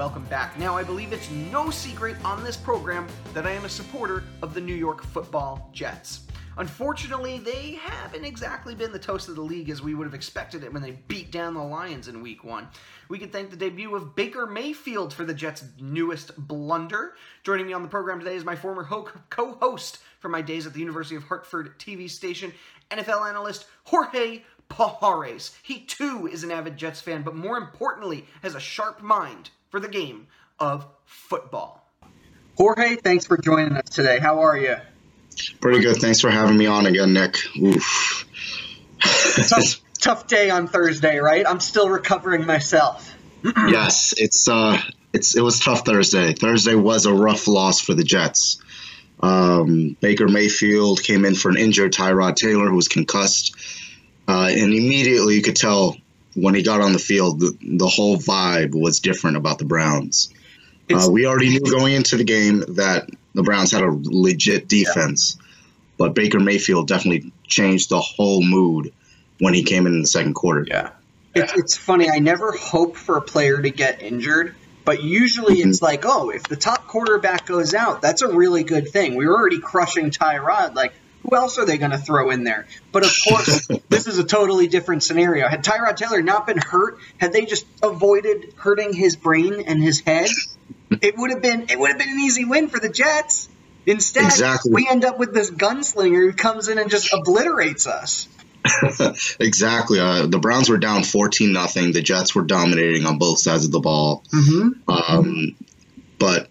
Welcome 0.00 0.24
back. 0.30 0.58
Now, 0.58 0.78
I 0.78 0.82
believe 0.82 1.12
it's 1.12 1.30
no 1.52 1.68
secret 1.68 2.16
on 2.24 2.42
this 2.42 2.56
program 2.56 3.06
that 3.34 3.46
I 3.46 3.50
am 3.50 3.66
a 3.66 3.68
supporter 3.68 4.24
of 4.40 4.54
the 4.54 4.60
New 4.62 4.74
York 4.74 5.04
football 5.04 5.68
Jets. 5.74 6.20
Unfortunately, 6.56 7.38
they 7.38 7.72
haven't 7.72 8.24
exactly 8.24 8.74
been 8.74 8.92
the 8.92 8.98
toast 8.98 9.28
of 9.28 9.34
the 9.34 9.42
league 9.42 9.68
as 9.68 9.82
we 9.82 9.94
would 9.94 10.06
have 10.06 10.14
expected 10.14 10.64
it 10.64 10.72
when 10.72 10.80
they 10.80 10.92
beat 11.08 11.30
down 11.30 11.52
the 11.52 11.62
Lions 11.62 12.08
in 12.08 12.22
week 12.22 12.44
one. 12.44 12.66
We 13.10 13.18
can 13.18 13.28
thank 13.28 13.50
the 13.50 13.58
debut 13.58 13.94
of 13.94 14.16
Baker 14.16 14.46
Mayfield 14.46 15.12
for 15.12 15.26
the 15.26 15.34
Jets' 15.34 15.66
newest 15.78 16.34
blunder. 16.48 17.12
Joining 17.42 17.66
me 17.66 17.74
on 17.74 17.82
the 17.82 17.88
program 17.88 18.20
today 18.20 18.36
is 18.36 18.44
my 18.44 18.56
former 18.56 18.84
co 18.84 19.52
host 19.60 19.98
from 20.18 20.32
my 20.32 20.40
days 20.40 20.66
at 20.66 20.72
the 20.72 20.80
University 20.80 21.16
of 21.16 21.24
Hartford 21.24 21.78
TV 21.78 22.08
station, 22.08 22.54
NFL 22.90 23.28
analyst 23.28 23.66
Jorge 23.84 24.44
Pajares. 24.70 25.54
He 25.62 25.80
too 25.80 26.26
is 26.26 26.42
an 26.42 26.52
avid 26.52 26.78
Jets 26.78 27.02
fan, 27.02 27.20
but 27.20 27.36
more 27.36 27.58
importantly, 27.58 28.24
has 28.40 28.54
a 28.54 28.60
sharp 28.60 29.02
mind 29.02 29.50
for 29.70 29.80
the 29.80 29.88
game 29.88 30.26
of 30.58 30.86
football. 31.06 31.86
Jorge, 32.56 32.96
thanks 32.96 33.26
for 33.26 33.38
joining 33.38 33.76
us 33.76 33.88
today. 33.88 34.18
How 34.18 34.40
are 34.40 34.58
you? 34.58 34.76
Pretty 35.60 35.80
good. 35.80 35.96
Thanks 35.96 36.20
for 36.20 36.30
having 36.30 36.58
me 36.58 36.66
on 36.66 36.86
again, 36.86 37.14
Nick. 37.14 37.38
Oof. 37.56 38.26
tough, 39.48 39.80
tough 39.98 40.26
day 40.26 40.50
on 40.50 40.66
Thursday, 40.66 41.18
right? 41.18 41.46
I'm 41.46 41.60
still 41.60 41.88
recovering 41.88 42.44
myself. 42.44 43.16
yes, 43.44 44.12
it's 44.18 44.48
uh, 44.48 44.78
it's 45.14 45.36
it 45.36 45.40
was 45.40 45.60
tough 45.60 45.86
Thursday. 45.86 46.34
Thursday 46.34 46.74
was 46.74 47.06
a 47.06 47.14
rough 47.14 47.48
loss 47.48 47.80
for 47.80 47.94
the 47.94 48.04
Jets. 48.04 48.60
Um, 49.22 49.96
Baker 50.00 50.28
Mayfield 50.28 51.02
came 51.02 51.24
in 51.24 51.34
for 51.34 51.50
an 51.50 51.56
injured 51.56 51.92
Tyrod 51.92 52.36
Taylor 52.36 52.68
who 52.68 52.76
was 52.76 52.88
concussed, 52.88 53.54
uh, 54.28 54.48
and 54.50 54.74
immediately 54.74 55.36
you 55.36 55.42
could 55.42 55.56
tell 55.56 55.96
when 56.40 56.54
he 56.54 56.62
got 56.62 56.80
on 56.80 56.92
the 56.92 56.98
field 56.98 57.40
the, 57.40 57.56
the 57.62 57.88
whole 57.88 58.16
vibe 58.16 58.78
was 58.78 59.00
different 59.00 59.36
about 59.36 59.58
the 59.58 59.64
Browns. 59.64 60.32
Uh, 60.92 61.08
we 61.10 61.26
already 61.26 61.50
knew 61.50 61.60
going 61.60 61.94
into 61.94 62.16
the 62.16 62.24
game 62.24 62.64
that 62.76 63.08
the 63.34 63.42
Browns 63.44 63.70
had 63.70 63.82
a 63.82 63.90
legit 63.90 64.66
defense, 64.66 65.36
yeah. 65.38 65.46
but 65.98 66.14
Baker 66.14 66.40
Mayfield 66.40 66.88
definitely 66.88 67.32
changed 67.46 67.90
the 67.90 68.00
whole 68.00 68.42
mood 68.42 68.92
when 69.38 69.54
he 69.54 69.62
came 69.62 69.86
in, 69.86 69.94
in 69.94 70.00
the 70.00 70.08
second 70.08 70.34
quarter. 70.34 70.64
Yeah. 70.66 70.90
It's, 71.34 71.52
it's 71.56 71.76
funny. 71.76 72.10
I 72.10 72.18
never 72.18 72.50
hope 72.52 72.96
for 72.96 73.16
a 73.16 73.22
player 73.22 73.62
to 73.62 73.70
get 73.70 74.02
injured, 74.02 74.56
but 74.84 75.04
usually 75.04 75.58
mm-hmm. 75.58 75.70
it's 75.70 75.80
like, 75.80 76.04
oh, 76.04 76.30
if 76.30 76.42
the 76.44 76.56
top 76.56 76.88
quarterback 76.88 77.46
goes 77.46 77.72
out, 77.72 78.02
that's 78.02 78.22
a 78.22 78.28
really 78.28 78.64
good 78.64 78.88
thing. 78.88 79.14
We 79.14 79.28
were 79.28 79.36
already 79.36 79.60
crushing 79.60 80.10
Tyrod. 80.10 80.74
Like, 80.74 80.92
who 81.22 81.36
else 81.36 81.58
are 81.58 81.66
they 81.66 81.78
going 81.78 81.90
to 81.90 81.98
throw 81.98 82.30
in 82.30 82.44
there? 82.44 82.66
But 82.92 83.04
of 83.04 83.12
course, 83.28 83.66
this 83.88 84.06
is 84.06 84.18
a 84.18 84.24
totally 84.24 84.66
different 84.68 85.02
scenario. 85.02 85.48
Had 85.48 85.64
Tyrod 85.64 85.96
Taylor 85.96 86.22
not 86.22 86.46
been 86.46 86.58
hurt, 86.58 86.98
had 87.18 87.32
they 87.32 87.44
just 87.44 87.66
avoided 87.82 88.54
hurting 88.56 88.92
his 88.92 89.16
brain 89.16 89.62
and 89.66 89.82
his 89.82 90.00
head, 90.00 90.28
it 91.00 91.16
would 91.16 91.30
have 91.30 91.42
been 91.42 91.66
it 91.68 91.78
would 91.78 91.90
have 91.90 91.98
been 91.98 92.10
an 92.10 92.20
easy 92.20 92.44
win 92.44 92.68
for 92.68 92.80
the 92.80 92.88
Jets. 92.88 93.48
Instead, 93.86 94.24
exactly. 94.24 94.72
we 94.72 94.86
end 94.88 95.04
up 95.04 95.18
with 95.18 95.32
this 95.32 95.50
gunslinger 95.50 96.30
who 96.30 96.32
comes 96.32 96.68
in 96.68 96.78
and 96.78 96.90
just 96.90 97.12
obliterates 97.12 97.86
us. 97.86 98.28
exactly. 99.40 99.98
Uh, 99.98 100.26
the 100.26 100.38
Browns 100.38 100.68
were 100.68 100.76
down 100.76 101.02
fourteen 101.02 101.52
nothing. 101.52 101.92
The 101.92 102.02
Jets 102.02 102.34
were 102.34 102.42
dominating 102.42 103.06
on 103.06 103.18
both 103.18 103.38
sides 103.38 103.64
of 103.64 103.72
the 103.72 103.80
ball. 103.80 104.22
Mm-hmm. 104.32 104.90
Um, 104.90 105.56
but 106.18 106.48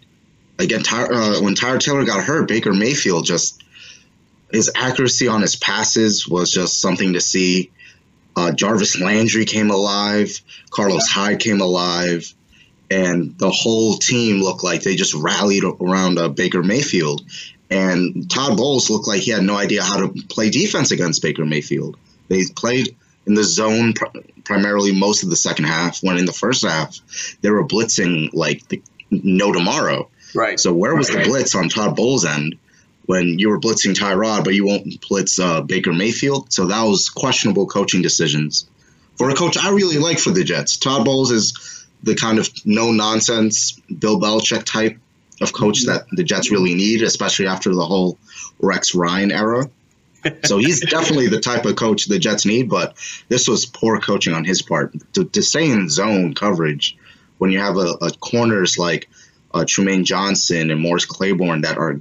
again, 0.58 0.82
Ty- 0.82 1.06
uh, 1.06 1.42
when 1.42 1.54
Tyler 1.54 1.78
Taylor 1.78 2.04
got 2.06 2.24
hurt, 2.24 2.48
Baker 2.48 2.74
Mayfield 2.74 3.26
just 3.26 3.59
his 4.52 4.72
accuracy 4.76 5.28
on 5.28 5.42
his 5.42 5.56
passes 5.56 6.28
was 6.28 6.50
just 6.50 6.82
something 6.82 7.14
to 7.14 7.22
see. 7.22 7.72
Uh, 8.36 8.52
Jarvis 8.52 9.00
Landry 9.00 9.46
came 9.46 9.70
alive. 9.70 10.40
Carlos. 10.70 11.08
Hyde 11.08 11.40
came 11.40 11.62
alive 11.62 12.34
and 12.92 13.38
the 13.38 13.52
whole 13.52 13.96
team 13.96 14.42
looked 14.42 14.64
like 14.64 14.82
they 14.82 14.96
just 14.96 15.14
rallied 15.14 15.64
around 15.64 16.18
uh, 16.18 16.30
Baker 16.30 16.64
Mayfield. 16.64 17.22
And 17.70 18.30
Todd 18.30 18.58
Bowles 18.58 18.90
looked 18.90 19.08
like 19.08 19.22
he 19.22 19.32
had 19.32 19.44
no 19.44 19.56
idea 19.56 19.84
how 19.84 20.00
to 20.00 20.24
play 20.30 20.50
defense 20.50 20.92
against 20.92 21.22
Baker 21.22 21.46
Mayfield. 21.46 21.98
They 22.28 22.44
played 22.56 22.96
in 23.28 23.36
the 23.36 23.44
zone 23.44 23.94
pr- 23.94 24.20
primarily 24.44 24.92
most 24.92 25.22
of 25.22 25.30
the 25.30 25.36
second 25.36 25.66
half. 25.66 26.02
When 26.02 26.18
in 26.18 26.26
the 26.26 26.34
first 26.34 26.66
half 26.66 27.00
they 27.42 27.52
were 27.52 27.64
blitzing 27.64 28.30
like 28.34 28.68
the, 28.70 28.82
no 29.12 29.52
tomorrow. 29.52 30.10
Right. 30.34 30.60
So 30.60 30.74
where 30.74 30.96
was 30.96 31.14
right. 31.14 31.24
the 31.24 31.30
blitz 31.30 31.54
on 31.54 31.70
Todd 31.70 31.96
Bowles' 31.96 32.26
end 32.26 32.58
when 33.10 33.40
you 33.40 33.50
were 33.50 33.60
blitzing 33.60 33.96
Tyrod, 33.96 34.44
but 34.44 34.54
you 34.54 34.68
won't 34.68 35.02
blitz 35.02 35.40
uh, 35.40 35.62
Baker 35.62 35.92
Mayfield? 35.92 36.54
So 36.54 36.68
that 36.68 36.84
was 36.84 37.10
questionable 37.10 37.66
coaching 37.66 38.04
decisions 38.04 38.70
for 39.18 39.32
a 39.32 39.34
coach 39.34 39.58
I 39.58 39.72
really 39.72 39.98
like 39.98 40.20
for 40.20 40.30
the 40.30 40.44
Jets. 40.44 40.78
Todd 40.78 41.06
Bowles 41.06 41.32
is 41.32 41.88
the 42.04 42.14
kind 42.14 42.38
of 42.38 42.48
no 42.66 42.92
nonsense 42.92 43.82
Bill 43.98 44.20
Belichick 44.20 44.64
type 44.64 44.96
of 45.42 45.54
coach 45.54 45.88
that 45.88 46.06
the 46.12 46.24
Jets 46.24 46.52
really 46.52 46.76
need, 46.76 47.02
especially 47.02 47.48
after 47.48 47.74
the 47.74 47.84
whole 47.84 48.20
Rex 48.60 48.94
Ryan 48.94 49.32
era. 49.32 49.68
So 50.44 50.60
he's 50.60 50.80
definitely 50.92 51.30
the 51.30 51.40
type 51.40 51.66
of 51.66 51.78
coach 51.78 52.06
the 52.06 52.20
Jets 52.20 52.46
need, 52.46 52.70
but 52.70 52.96
this 53.28 53.48
was 53.48 53.66
poor 53.66 54.00
coaching 54.00 54.36
on 54.36 54.46
his 54.46 54.62
part. 54.62 54.94
To, 55.14 55.26
to 55.26 55.42
stay 55.42 55.68
in 55.68 55.90
zone 55.90 56.36
coverage 56.36 56.96
when 57.40 57.52
you 57.52 57.58
have 57.58 57.76
a, 57.76 57.98
a 58.04 58.12
corners 58.20 58.78
like 58.78 59.10
uh, 59.52 59.62
Trumaine 59.62 60.04
Johnson 60.04 60.70
and 60.70 60.80
Morris 60.80 61.06
Claiborne 61.06 61.62
that 61.62 61.80
are 61.80 62.00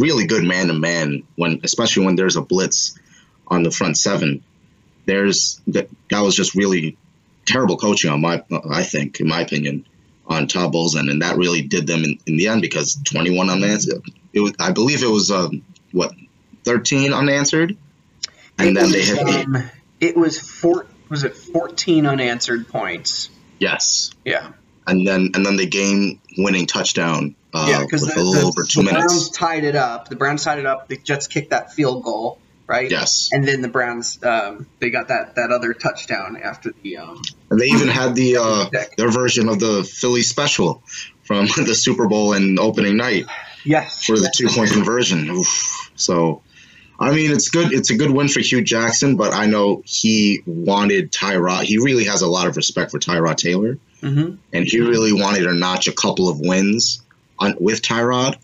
really 0.00 0.26
good 0.26 0.44
man 0.44 0.68
to 0.68 0.72
man 0.72 1.22
when 1.36 1.60
especially 1.62 2.06
when 2.06 2.16
there's 2.16 2.36
a 2.36 2.42
blitz 2.42 2.98
on 3.46 3.62
the 3.62 3.70
front 3.70 3.96
seven. 3.96 4.42
There's 5.06 5.60
that 5.68 5.88
that 6.10 6.20
was 6.20 6.34
just 6.34 6.54
really 6.54 6.96
terrible 7.46 7.76
coaching 7.76 8.10
on 8.10 8.20
my 8.20 8.42
I 8.70 8.82
think 8.82 9.20
in 9.20 9.28
my 9.28 9.42
opinion 9.42 9.86
on 10.26 10.46
Todd 10.46 10.72
Bowles 10.72 10.94
and, 10.94 11.22
that 11.22 11.36
really 11.36 11.62
did 11.62 11.88
them 11.88 12.04
in, 12.04 12.18
in 12.24 12.36
the 12.36 12.46
end 12.46 12.62
because 12.62 12.96
21 13.04 13.50
unanswered. 13.50 14.02
It 14.32 14.40
was 14.40 14.52
I 14.58 14.72
believe 14.72 15.02
it 15.02 15.10
was 15.10 15.30
um, 15.30 15.62
what 15.92 16.12
13 16.64 17.12
unanswered, 17.12 17.76
and 18.58 18.68
It 18.68 18.74
then 18.74 18.92
they 18.92 18.98
was, 18.98 19.08
hit 19.08 19.26
the 19.26 19.44
um, 19.44 19.70
it 20.00 20.16
was 20.16 20.38
four. 20.38 20.86
Was 21.08 21.24
it 21.24 21.36
14 21.36 22.06
unanswered 22.06 22.68
points? 22.68 23.30
yes, 23.58 24.12
Yeah. 24.24 24.52
And 24.90 25.06
then 25.06 25.30
and 25.34 25.46
then 25.46 25.56
the 25.56 25.66
game 25.66 26.20
winning 26.36 26.66
touchdown 26.66 27.34
uh, 27.52 27.66
yeah, 27.68 27.84
because 27.84 28.02
a 28.02 28.06
little 28.06 28.32
the, 28.32 28.46
over 28.46 28.62
two 28.64 28.82
the 28.82 28.92
minutes. 28.92 29.12
Browns 29.12 29.30
tied 29.30 29.64
it 29.64 29.76
up. 29.76 30.08
The 30.08 30.16
Browns 30.16 30.44
tied 30.44 30.58
it 30.58 30.66
up. 30.66 30.88
The 30.88 30.96
Jets 30.96 31.26
kicked 31.26 31.50
that 31.50 31.72
field 31.72 32.04
goal, 32.04 32.38
right? 32.66 32.90
Yes, 32.90 33.30
And 33.32 33.46
then 33.46 33.60
the 33.60 33.68
Browns, 33.68 34.22
um, 34.22 34.66
they 34.78 34.90
got 34.90 35.08
that 35.08 35.34
that 35.34 35.50
other 35.50 35.74
touchdown 35.74 36.36
after 36.42 36.72
the. 36.82 36.98
Um, 36.98 37.20
and 37.50 37.60
they 37.60 37.66
even 37.66 37.88
had 37.88 38.14
the 38.14 38.36
uh, 38.36 38.70
their 38.96 39.10
version 39.10 39.48
of 39.48 39.58
the 39.58 39.82
Philly 39.84 40.22
special 40.22 40.82
from 41.24 41.46
the 41.56 41.74
Super 41.74 42.06
Bowl 42.08 42.32
and 42.32 42.58
opening 42.58 42.96
night. 42.96 43.26
yes. 43.64 44.04
for 44.04 44.16
the 44.18 44.32
two 44.34 44.48
point 44.48 44.70
conversion. 44.70 45.28
Oof. 45.30 45.90
So, 45.96 46.42
I 46.98 47.12
mean, 47.12 47.32
it's 47.32 47.48
good. 47.48 47.72
It's 47.72 47.90
a 47.90 47.96
good 47.96 48.10
win 48.10 48.28
for 48.28 48.40
Hue 48.40 48.62
Jackson, 48.62 49.16
but 49.16 49.34
I 49.34 49.46
know 49.46 49.82
he 49.84 50.42
wanted 50.46 51.10
Tyrod. 51.10 51.64
He 51.64 51.78
really 51.78 52.04
has 52.04 52.22
a 52.22 52.28
lot 52.28 52.46
of 52.46 52.56
respect 52.56 52.92
for 52.92 52.98
Tyrod 52.98 53.36
Taylor, 53.36 53.78
hmm 54.00 54.34
and 54.52 54.66
he 54.66 54.80
really 54.80 55.12
wanted 55.12 55.44
to 55.44 55.54
notch 55.54 55.86
a 55.88 55.92
couple 55.92 56.28
of 56.28 56.40
wins 56.40 57.02
on 57.38 57.54
with 57.60 57.82
Tyrod 57.82 58.36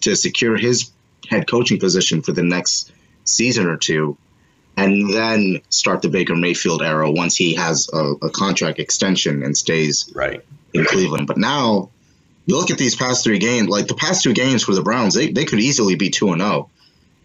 to 0.00 0.14
secure 0.14 0.56
his 0.56 0.90
head 1.28 1.48
coaching 1.48 1.78
position 1.78 2.22
for 2.22 2.32
the 2.32 2.42
next 2.42 2.92
season 3.24 3.66
or 3.66 3.76
two, 3.76 4.16
and 4.76 5.12
then 5.12 5.60
start 5.70 6.02
the 6.02 6.08
Baker 6.08 6.36
Mayfield 6.36 6.82
era 6.82 7.10
once 7.10 7.36
he 7.36 7.54
has 7.54 7.88
a, 7.92 8.14
a 8.22 8.30
contract 8.30 8.78
extension 8.78 9.42
and 9.42 9.56
stays 9.56 10.10
Right. 10.14 10.42
in 10.72 10.84
Cleveland. 10.84 11.26
But 11.26 11.36
now, 11.36 11.90
you 12.46 12.56
look 12.56 12.70
at 12.70 12.78
these 12.78 12.96
past 12.96 13.24
three 13.24 13.38
games, 13.38 13.68
like 13.68 13.88
the 13.88 13.94
past 13.94 14.22
two 14.22 14.32
games 14.32 14.62
for 14.62 14.74
the 14.74 14.82
Browns, 14.82 15.14
they, 15.14 15.30
they 15.30 15.44
could 15.44 15.60
easily 15.60 15.96
be 15.96 16.08
2 16.08 16.32
and 16.32 16.40
0. 16.40 16.70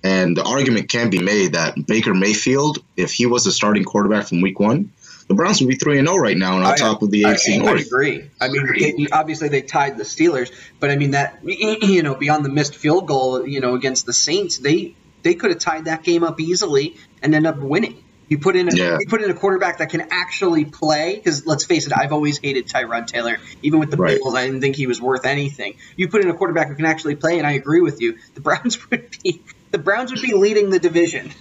And 0.03 0.35
the 0.35 0.43
argument 0.43 0.89
can 0.89 1.09
be 1.09 1.21
made 1.21 1.53
that 1.53 1.75
Baker 1.87 2.13
Mayfield, 2.13 2.79
if 2.97 3.13
he 3.13 3.25
was 3.25 3.45
the 3.45 3.51
starting 3.53 3.85
quarterback 3.85 4.27
from 4.27 4.41
week 4.41 4.59
one, 4.59 4.91
the 5.27 5.33
Browns 5.35 5.61
would 5.61 5.69
be 5.69 5.75
3 5.75 5.99
and 5.99 6.07
0 6.07 6.17
right 6.19 6.37
now 6.37 6.55
and 6.57 6.65
on 6.65 6.73
I- 6.73 6.75
top 6.75 7.01
of 7.01 7.11
the 7.11 7.25
I, 7.25 7.33
AFC 7.33 7.55
I 7.55 7.57
North. 7.57 7.85
agree. 7.85 8.29
I 8.41 8.49
mean, 8.49 8.67
they, 8.79 9.07
obviously 9.11 9.49
they 9.49 9.61
tied 9.61 9.97
the 9.97 10.03
Steelers, 10.03 10.51
but 10.79 10.89
I 10.89 10.95
mean 10.95 11.11
that 11.11 11.39
you 11.43 12.03
know 12.03 12.15
beyond 12.15 12.43
the 12.45 12.49
missed 12.49 12.75
field 12.75 13.07
goal, 13.07 13.47
you 13.47 13.59
know 13.61 13.75
against 13.75 14.05
the 14.05 14.13
Saints, 14.13 14.57
they 14.57 14.95
they 15.23 15.35
could 15.35 15.51
have 15.51 15.59
tied 15.59 15.85
that 15.85 16.03
game 16.03 16.23
up 16.23 16.39
easily 16.41 16.97
and 17.21 17.33
end 17.33 17.47
up 17.47 17.57
winning. 17.57 18.03
You 18.29 18.37
put 18.39 18.55
in 18.55 18.67
a 18.69 18.75
Yeah. 18.75 18.97
you 18.99 19.07
put 19.07 19.21
in 19.21 19.29
a 19.29 19.33
quarterback 19.33 19.77
that 19.77 19.89
can 19.89 20.07
actually 20.11 20.65
play 20.65 21.15
because 21.15 21.45
let's 21.45 21.65
face 21.65 21.85
it, 21.87 21.93
I've 21.95 22.13
always 22.13 22.37
hated 22.39 22.67
Tyrod 22.67 23.07
Taylor. 23.07 23.37
Even 23.61 23.79
with 23.79 23.91
the 23.91 23.97
Right. 23.97 24.17
Bills, 24.17 24.33
I 24.35 24.45
didn't 24.45 24.61
think 24.61 24.75
he 24.75 24.87
was 24.87 24.99
worth 25.01 25.25
anything. 25.25 25.75
You 25.97 26.07
put 26.07 26.21
in 26.21 26.29
a 26.29 26.33
quarterback 26.33 26.67
who 26.69 26.75
can 26.75 26.85
actually 26.85 27.15
play, 27.15 27.37
and 27.37 27.45
I 27.47 27.51
agree 27.51 27.81
with 27.81 28.01
you. 28.01 28.17
The 28.33 28.41
Browns 28.41 28.77
would 28.89 29.15
be 29.23 29.41
the 29.71 29.77
Browns 29.77 30.11
would 30.11 30.21
be 30.21 30.33
leading 30.33 30.69
the 30.69 30.79
division. 30.79 31.31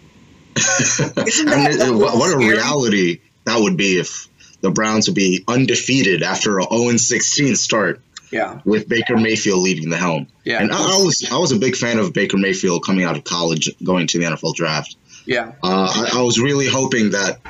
Isn't 0.57 1.15
that 1.47 1.77
a 1.81 1.87
it- 1.89 1.95
what, 1.95 2.15
what 2.17 2.29
a 2.29 2.33
scary? 2.33 2.49
reality 2.53 3.21
that 3.45 3.59
would 3.61 3.77
be 3.77 3.99
if 3.99 4.29
the 4.61 4.71
Browns 4.71 5.09
would 5.09 5.17
be 5.17 5.45
undefeated 5.49 6.23
after 6.23 6.59
a 6.59 6.65
0 6.65 6.97
16 6.97 7.57
start 7.57 8.01
Yeah, 8.31 8.61
with 8.65 8.89
Baker 8.89 9.17
Mayfield 9.17 9.61
leading 9.61 9.91
the 9.91 9.97
helm. 9.97 10.27
yeah, 10.45 10.61
And 10.63 10.71
I, 10.73 10.77
I 10.77 11.03
was 11.03 11.29
I 11.31 11.37
was 11.39 11.53
a 11.53 11.59
big 11.59 11.77
fan 11.77 11.99
of 11.99 12.13
Baker 12.13 12.37
Mayfield 12.37 12.85
coming 12.85 13.05
out 13.05 13.17
of 13.17 13.25
college, 13.25 13.71
going 13.83 14.07
to 14.09 14.19
the 14.19 14.25
NFL 14.27 14.55
draft. 14.55 14.97
yeah. 15.27 15.53
Uh, 15.63 16.09
I, 16.15 16.19
I 16.19 16.23
was 16.23 16.39
really 16.41 16.67
hoping 16.69 17.11
that 17.11 17.41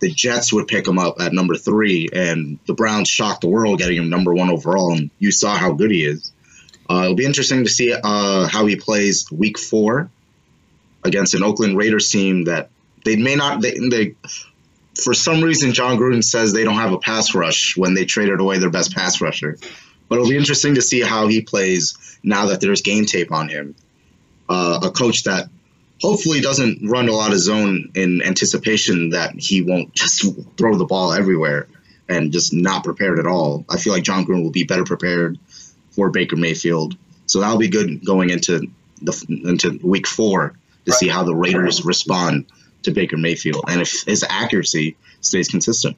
the 0.00 0.10
Jets 0.10 0.52
would 0.52 0.66
pick 0.66 0.86
him 0.86 0.98
up 0.98 1.16
at 1.20 1.32
number 1.32 1.54
three, 1.56 2.08
and 2.12 2.58
the 2.66 2.74
Browns 2.74 3.08
shocked 3.08 3.40
the 3.42 3.48
world 3.48 3.78
getting 3.78 3.96
him 3.96 4.10
number 4.10 4.34
one 4.34 4.50
overall. 4.50 4.92
And 4.92 5.10
you 5.18 5.30
saw 5.30 5.54
how 5.56 5.72
good 5.72 5.90
he 5.90 6.04
is. 6.04 6.32
Uh, 6.90 7.02
it'll 7.04 7.14
be 7.14 7.24
interesting 7.24 7.64
to 7.64 7.70
see 7.70 7.94
uh, 7.94 8.46
how 8.48 8.66
he 8.66 8.76
plays 8.76 9.30
Week 9.32 9.58
Four 9.58 10.10
against 11.04 11.34
an 11.34 11.42
Oakland 11.42 11.76
Raiders 11.78 12.10
team 12.10 12.44
that 12.44 12.70
they 13.04 13.16
may 13.16 13.36
not. 13.36 13.62
They, 13.62 13.78
they 13.90 14.14
for 15.02 15.14
some 15.14 15.42
reason, 15.42 15.72
Jon 15.72 15.96
Gruden 15.98 16.22
says 16.22 16.52
they 16.52 16.64
don't 16.64 16.78
have 16.78 16.92
a 16.92 16.98
pass 16.98 17.34
rush 17.34 17.76
when 17.76 17.94
they 17.94 18.04
traded 18.04 18.40
away 18.40 18.58
their 18.58 18.70
best 18.70 18.94
pass 18.94 19.20
rusher. 19.20 19.58
But 20.08 20.16
it'll 20.16 20.28
be 20.28 20.36
interesting 20.36 20.74
to 20.74 20.82
see 20.82 21.00
how 21.00 21.26
he 21.26 21.40
plays 21.40 22.18
now 22.22 22.46
that 22.46 22.60
there's 22.60 22.82
game 22.82 23.06
tape 23.06 23.32
on 23.32 23.48
him. 23.48 23.74
Uh, 24.48 24.80
a 24.82 24.90
coach 24.90 25.24
that 25.24 25.48
hopefully 26.00 26.40
doesn't 26.40 26.86
run 26.88 27.08
a 27.08 27.12
lot 27.12 27.32
of 27.32 27.38
zone 27.38 27.90
in 27.94 28.22
anticipation 28.22 29.10
that 29.10 29.34
he 29.38 29.62
won't 29.62 29.92
just 29.94 30.24
throw 30.56 30.76
the 30.76 30.84
ball 30.84 31.12
everywhere 31.12 31.66
and 32.08 32.32
just 32.32 32.52
not 32.52 32.84
prepared 32.84 33.18
at 33.18 33.26
all. 33.26 33.64
I 33.70 33.78
feel 33.78 33.92
like 33.92 34.02
Jon 34.02 34.26
Gruden 34.26 34.42
will 34.42 34.50
be 34.50 34.64
better 34.64 34.84
prepared 34.84 35.38
for 35.92 36.10
Baker 36.10 36.36
Mayfield, 36.36 36.96
so 37.26 37.40
that'll 37.40 37.56
be 37.56 37.68
good 37.68 38.04
going 38.04 38.30
into 38.30 38.66
the 39.00 39.42
into 39.46 39.78
week 39.82 40.06
four 40.06 40.54
to 40.84 40.92
see 40.92 41.08
how 41.08 41.24
the 41.24 41.34
Raiders 41.34 41.84
respond 41.84 42.46
to 42.84 42.90
Baker 42.92 43.16
Mayfield 43.16 43.64
and 43.68 43.80
if 43.80 44.02
his 44.06 44.24
accuracy 44.28 44.96
stays 45.20 45.48
consistent. 45.48 45.96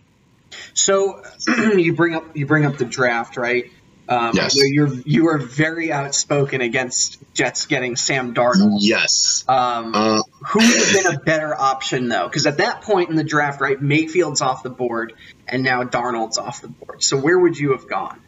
So 0.74 1.22
you 1.48 1.94
bring 1.94 2.14
up 2.14 2.36
you 2.36 2.46
bring 2.46 2.64
up 2.64 2.76
the 2.78 2.84
draft, 2.84 3.36
right? 3.36 3.70
Um, 4.08 4.30
Yes. 4.34 4.56
You're 4.56 4.88
you 5.04 5.28
are 5.28 5.38
very 5.38 5.90
outspoken 5.90 6.60
against 6.60 7.18
Jets 7.34 7.66
getting 7.66 7.96
Sam 7.96 8.34
Darnold. 8.34 8.78
Yes. 8.80 9.44
Um, 9.48 9.92
Uh, 9.94 10.22
who 10.48 10.60
would 10.60 10.76
have 10.76 10.92
been 10.92 11.14
a 11.14 11.18
better 11.18 11.54
option 11.54 12.08
though? 12.08 12.28
Because 12.28 12.46
at 12.46 12.58
that 12.58 12.82
point 12.82 13.10
in 13.10 13.16
the 13.16 13.24
draft, 13.24 13.60
right, 13.60 13.80
Mayfield's 13.80 14.40
off 14.40 14.62
the 14.62 14.70
board, 14.70 15.14
and 15.48 15.62
now 15.62 15.82
Darnold's 15.82 16.38
off 16.38 16.62
the 16.62 16.68
board. 16.68 17.02
So 17.02 17.16
where 17.16 17.38
would 17.38 17.58
you 17.58 17.72
have 17.72 17.88
gone? 17.88 18.20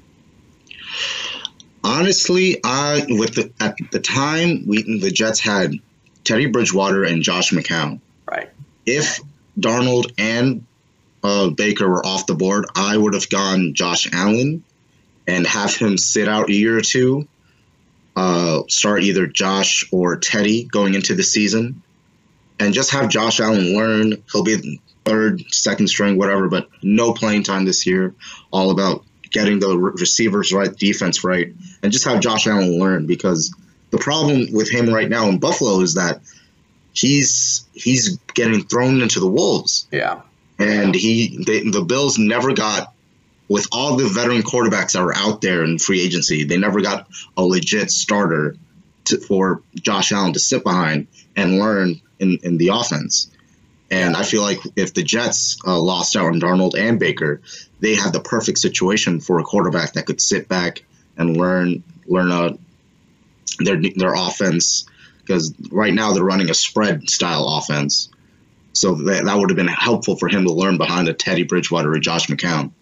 honestly, 1.85 2.61
I 2.65 3.05
with 3.09 3.35
the 3.35 3.53
at 3.61 3.77
the 3.91 4.01
time 4.01 4.65
we 4.67 4.99
the 5.01 5.11
Jets 5.11 5.41
had 5.41 5.73
Teddy 6.25 6.47
Bridgewater 6.47 7.05
and 7.05 7.23
Josh 7.23 7.51
McCown. 7.53 8.01
If 8.89 9.21
Darnold 9.61 10.13
and 10.17 10.65
uh, 11.23 11.51
Baker 11.51 11.87
were 11.87 12.05
off 12.07 12.27
the 12.27 12.35
board, 12.35 12.65
I 12.75 12.97
would 12.97 13.13
have 13.13 13.29
gone 13.29 13.75
Josh 13.75 14.09
Allen 14.15 14.65
and 15.27 15.47
have 15.47 15.77
him 15.77 15.99
sit 15.99 16.27
out 16.27 16.49
a 16.49 16.55
year 16.55 16.79
or 16.79 16.81
two. 16.81 17.29
Uh, 18.17 18.63
start 18.69 19.03
either 19.03 19.27
Josh 19.27 19.87
or 19.93 20.17
Teddy 20.17 20.65
going 20.65 20.95
into 20.95 21.15
the 21.15 21.23
season, 21.23 21.83
and 22.59 22.73
just 22.73 22.91
have 22.93 23.11
Josh 23.11 23.41
Allen 23.41 23.77
learn. 23.77 24.25
He'll 24.33 24.43
be 24.43 24.81
third, 25.05 25.43
second 25.53 25.89
string, 25.89 26.17
whatever, 26.17 26.49
but 26.49 26.71
no 26.83 27.13
playing 27.13 27.43
time 27.43 27.67
this 27.67 27.87
year. 27.87 28.15
All 28.51 28.71
about 28.71 29.05
getting 29.31 29.59
the 29.59 29.77
re- 29.77 29.93
receivers 30.01 30.51
right, 30.51 30.75
defense 30.75 31.23
right, 31.23 31.53
and 31.83 31.93
just 31.93 32.07
have 32.07 32.21
Josh 32.21 32.47
Allen 32.47 32.79
learn 32.81 33.07
because 33.07 33.55
the 33.91 33.99
problem 33.99 34.47
with 34.51 34.71
him 34.71 34.89
right 34.89 35.11
now 35.11 35.29
in 35.29 35.39
Buffalo 35.39 35.81
is 35.81 35.95
that 35.95 36.23
he's 36.93 37.67
he's 37.75 38.17
getting 38.35 38.63
thrown 38.65 39.01
into 39.03 39.21
the 39.21 39.27
wolves 39.29 39.87
Yeah. 39.93 40.21
and 40.59 40.95
he 40.95 41.43
they, 41.47 41.69
the 41.69 41.83
bills 41.83 42.19
never 42.19 42.53
got 42.53 42.93
with 43.49 43.67
all 43.73 43.97
the 43.97 44.09
veteran 44.09 44.43
quarterbacks 44.43 44.93
that 44.93 45.03
were 45.03 45.15
out 45.17 45.41
there 45.41 45.65
in 45.65 45.79
free 45.79 46.01
agency 46.01 46.45
they 46.45 46.59
never 46.59 46.81
got 46.81 47.09
a 47.37 47.43
legit 47.43 47.91
starter 47.91 48.57
to, 49.05 49.19
for 49.21 49.63
josh 49.77 50.13
allen 50.13 50.33
to 50.33 50.41
sit 50.41 50.63
behind 50.65 51.07
and 51.37 51.59
learn 51.59 52.01
in, 52.19 52.39
in 52.43 52.59
the 52.59 52.69
offense 52.69 53.31
and 53.91 54.17
i 54.17 54.23
feel 54.23 54.43
like 54.43 54.59
if 54.77 54.95
the 54.95 55.03
jets 55.03 55.57
uh, 55.67 55.79
lost 55.79 56.17
out 56.17 56.27
on 56.27 56.41
darnold 56.41 56.77
and 56.79 56.99
baker 56.99 57.41
they 57.81 57.95
had 57.95 58.13
the 58.13 58.21
perfect 58.21 58.59
situation 58.59 59.21
for 59.21 59.39
a 59.39 59.45
quarterback 59.45 59.93
that 59.93 60.05
could 60.07 60.21
sit 60.21 60.49
back 60.49 60.83
and 61.17 61.37
learn 61.37 61.83
learn 62.07 62.31
uh, 62.33 62.53
their 63.61 63.81
their 63.97 64.15
offense 64.15 64.87
because 65.29 65.55
right 65.71 65.93
now 65.93 66.15
they're 66.15 66.25
running 66.25 66.49
a 66.49 66.55
spread 66.55 67.11
style 67.11 67.47
offense. 67.47 68.09
So 68.73 68.95
that, 68.95 69.25
that 69.27 69.37
would 69.37 69.51
have 69.51 69.57
been 69.57 69.69
helpful 69.69 70.17
for 70.17 70.29
him 70.29 70.45
to 70.45 70.53
learn 70.53 70.79
behind 70.79 71.09
a 71.09 71.13
Teddy 71.13 71.43
Bridgewater 71.43 71.93
or 71.93 71.99
Josh 71.99 72.29
McCown. 72.29 72.73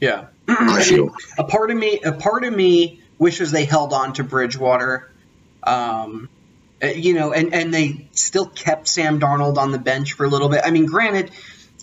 Yeah. 0.00 0.26
I 0.46 0.82
feel. 0.82 1.14
a 1.38 1.44
part 1.44 1.70
of 1.70 1.76
me 1.76 2.00
a 2.04 2.12
part 2.12 2.44
of 2.44 2.54
me 2.54 3.00
wishes 3.18 3.50
they 3.50 3.64
held 3.64 3.92
on 3.92 4.12
to 4.14 4.24
Bridgewater. 4.24 5.10
Um, 5.62 6.28
uh, 6.82 6.88
you 6.88 7.14
know, 7.14 7.32
and 7.32 7.54
and 7.54 7.72
they 7.72 8.08
still 8.12 8.46
kept 8.46 8.88
Sam 8.88 9.20
Darnold 9.20 9.58
on 9.58 9.70
the 9.70 9.78
bench 9.78 10.14
for 10.14 10.24
a 10.24 10.28
little 10.28 10.48
bit. 10.48 10.62
I 10.64 10.70
mean, 10.70 10.86
granted, 10.86 11.30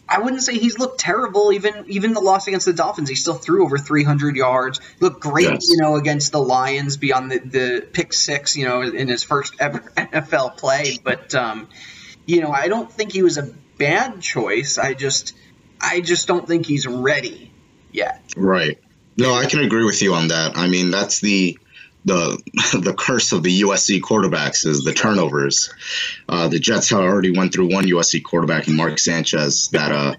I 0.09 0.19
wouldn't 0.19 0.41
say 0.41 0.57
he's 0.57 0.79
looked 0.79 0.99
terrible. 0.99 1.51
Even 1.51 1.85
even 1.87 2.13
the 2.13 2.21
loss 2.21 2.47
against 2.47 2.65
the 2.65 2.73
Dolphins, 2.73 3.09
he 3.09 3.15
still 3.15 3.33
threw 3.33 3.65
over 3.65 3.77
300 3.77 4.35
yards. 4.35 4.79
Looked 4.99 5.21
great, 5.21 5.45
Yes. 5.45 5.69
you 5.69 5.77
know, 5.77 5.95
against 5.95 6.31
the 6.31 6.39
Lions 6.39 6.97
beyond 6.97 7.31
the 7.31 7.39
the 7.39 7.87
pick 7.91 8.13
six, 8.13 8.55
you 8.55 8.65
know, 8.65 8.81
in 8.81 9.07
his 9.07 9.23
first 9.23 9.55
ever 9.59 9.79
NFL 9.97 10.57
play. 10.57 10.97
But 11.03 11.35
um, 11.35 11.67
you 12.25 12.41
know, 12.41 12.51
I 12.51 12.67
don't 12.67 12.91
think 12.91 13.11
he 13.11 13.21
was 13.23 13.37
a 13.37 13.43
bad 13.77 14.21
choice. 14.21 14.77
I 14.77 14.93
just, 14.93 15.35
I 15.79 16.01
just 16.01 16.27
don't 16.27 16.47
think 16.47 16.65
he's 16.65 16.87
ready 16.87 17.51
yet. 17.91 18.21
Right. 18.35 18.79
No, 19.17 19.33
I 19.33 19.45
can 19.45 19.59
agree 19.59 19.83
with 19.83 20.01
you 20.01 20.13
on 20.13 20.29
that. 20.29 20.57
I 20.57 20.67
mean, 20.67 20.91
that's 20.91 21.21
the 21.21 21.57
the 22.07 22.41
the 22.79 22.93
curse 22.93 23.31
of 23.33 23.43
the 23.43 23.61
USC 23.61 23.99
quarterbacks 23.99 24.65
is 24.65 24.83
the 24.83 24.93
turnovers. 24.93 25.73
Uh, 26.27 26.47
the 26.47 26.59
Jets 26.59 26.89
have 26.89 26.99
already 26.99 27.37
went 27.37 27.53
through 27.53 27.71
one 27.71 27.85
USC 27.85 28.23
quarterback 28.23 28.67
Mark 28.67 28.97
Sanchez 28.97 29.69
that 29.73 29.91
uh, 29.91 30.15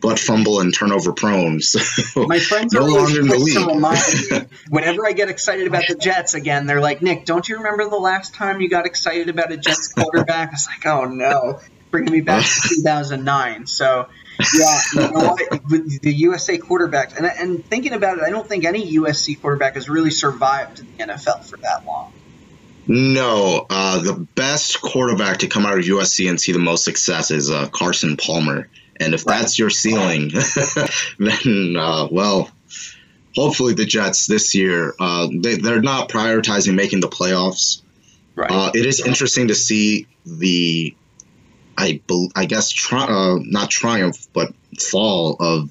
butt 0.00 0.18
fumble 0.18 0.60
and 0.60 0.74
turnover 0.74 1.12
prone. 1.12 1.60
So 2.12 2.26
My 2.26 2.38
friends 2.38 2.74
no 2.74 2.84
longer 2.84 3.20
in 3.20 3.28
the 3.28 3.38
league. 3.38 4.48
whenever 4.68 5.06
I 5.06 5.12
get 5.12 5.28
excited 5.28 5.66
about 5.66 5.84
the 5.88 5.94
Jets 5.94 6.34
again, 6.34 6.66
they're 6.66 6.80
like, 6.80 7.00
Nick, 7.00 7.24
don't 7.24 7.48
you 7.48 7.56
remember 7.56 7.88
the 7.88 7.96
last 7.96 8.34
time 8.34 8.60
you 8.60 8.68
got 8.68 8.84
excited 8.84 9.28
about 9.28 9.50
a 9.50 9.56
Jets 9.56 9.92
quarterback? 9.92 10.48
I 10.48 10.52
was 10.52 10.66
like, 10.66 10.86
oh 10.86 11.06
no, 11.06 11.60
bringing 11.90 12.12
me 12.12 12.20
back 12.20 12.44
to 12.44 12.68
2009. 12.76 13.66
So, 13.66 14.08
yeah, 14.54 14.80
you 14.94 15.00
know? 15.00 15.36
The 16.02 16.12
USA 16.12 16.58
quarterbacks, 16.58 17.16
and, 17.16 17.26
and 17.26 17.64
thinking 17.66 17.92
about 17.92 18.18
it, 18.18 18.24
I 18.24 18.30
don't 18.30 18.48
think 18.48 18.64
any 18.64 18.96
USC 18.96 19.40
quarterback 19.40 19.74
has 19.74 19.88
really 19.88 20.10
survived 20.10 20.78
the 20.78 21.04
NFL 21.04 21.44
for 21.44 21.56
that 21.58 21.84
long. 21.86 22.12
No, 22.86 23.66
uh, 23.70 24.00
the 24.00 24.14
best 24.34 24.80
quarterback 24.80 25.38
to 25.38 25.46
come 25.46 25.66
out 25.66 25.78
of 25.78 25.84
USC 25.84 26.28
and 26.28 26.40
see 26.40 26.52
the 26.52 26.58
most 26.58 26.84
success 26.84 27.30
is 27.30 27.50
uh, 27.50 27.68
Carson 27.68 28.16
Palmer. 28.16 28.68
And 28.98 29.14
if 29.14 29.24
that's 29.24 29.58
your 29.58 29.70
ceiling, 29.70 30.30
then 31.18 31.76
uh, 31.76 32.08
well, 32.10 32.50
hopefully 33.34 33.74
the 33.74 33.86
Jets 33.86 34.26
this 34.26 34.54
year 34.54 34.94
uh, 34.98 35.28
they 35.32 35.56
they're 35.56 35.80
not 35.80 36.08
prioritizing 36.08 36.74
making 36.74 37.00
the 37.00 37.08
playoffs. 37.08 37.82
Right. 38.34 38.50
Uh, 38.50 38.70
it 38.74 38.86
is 38.86 39.04
interesting 39.04 39.48
to 39.48 39.54
see 39.54 40.06
the, 40.24 40.94
I 41.82 42.00
I 42.36 42.44
guess 42.46 42.70
tri- 42.70 43.04
uh, 43.04 43.38
not 43.42 43.70
triumph 43.70 44.26
but 44.32 44.52
fall 44.90 45.36
of 45.40 45.70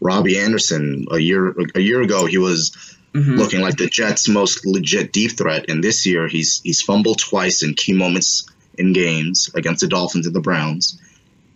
Robbie 0.00 0.38
Anderson. 0.38 1.06
A 1.10 1.18
year 1.18 1.54
a 1.74 1.80
year 1.80 2.02
ago, 2.02 2.26
he 2.26 2.38
was 2.38 2.72
Mhm. 3.14 3.38
looking 3.38 3.60
like 3.60 3.76
the 3.76 3.86
Jets' 3.86 4.28
most 4.28 4.66
legit 4.66 5.12
deep 5.12 5.32
threat, 5.38 5.66
and 5.68 5.82
this 5.84 6.04
year 6.04 6.26
he's 6.28 6.60
he's 6.64 6.80
fumbled 6.82 7.18
twice 7.18 7.62
in 7.62 7.74
key 7.74 7.92
moments 7.92 8.44
in 8.76 8.92
games 8.92 9.48
against 9.54 9.80
the 9.82 9.86
Dolphins 9.88 10.26
and 10.26 10.34
the 10.34 10.40
Browns. 10.40 10.98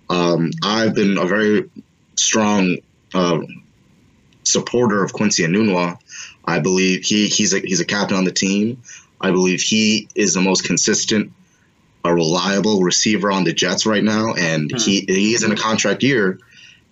Um, 0.08 0.52
I've 0.62 0.94
been 0.94 1.18
a 1.18 1.26
very 1.26 1.68
strong 2.16 2.76
uh, 3.14 3.40
supporter 4.44 5.02
of 5.02 5.12
Quincy 5.12 5.42
Enunwa. 5.44 5.98
I 6.44 6.60
believe 6.60 7.04
he 7.04 7.26
he's 7.28 7.52
a 7.52 7.58
he's 7.60 7.80
a 7.80 7.84
captain 7.84 8.16
on 8.16 8.24
the 8.24 8.32
team. 8.32 8.80
I 9.20 9.30
believe 9.32 9.60
he 9.60 10.08
is 10.14 10.34
the 10.34 10.40
most 10.40 10.64
consistent, 10.64 11.32
a 12.04 12.14
reliable 12.14 12.82
receiver 12.82 13.30
on 13.30 13.44
the 13.44 13.52
Jets 13.52 13.86
right 13.86 14.02
now, 14.04 14.34
and 14.34 14.70
he 14.80 15.04
he 15.08 15.34
is 15.34 15.42
in 15.42 15.52
a 15.52 15.56
contract 15.56 16.02
year. 16.02 16.38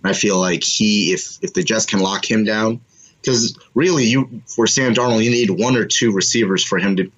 I 0.05 0.13
feel 0.13 0.39
like 0.39 0.63
he 0.63 1.13
if 1.13 1.39
if 1.43 1.55
the 1.55 1.63
Jets 1.63 1.87
can 1.87 2.01
lock 2.01 2.29
him 2.31 2.45
down, 2.45 2.81
because 3.21 3.59
really 3.75 4.05
you 4.05 4.43
for 4.47 4.67
Sam 4.67 4.95
Darnold 4.95 5.25
you 5.25 5.31
need 5.31 5.51
one 5.51 5.77
or 5.77 5.85
two 5.85 6.13
receivers 6.13 6.65
for 6.65 6.79
him 6.79 6.97
to 6.97 7.11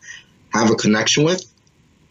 have 0.53 0.71
a 0.71 0.75
connection 0.75 1.25
with, 1.25 1.45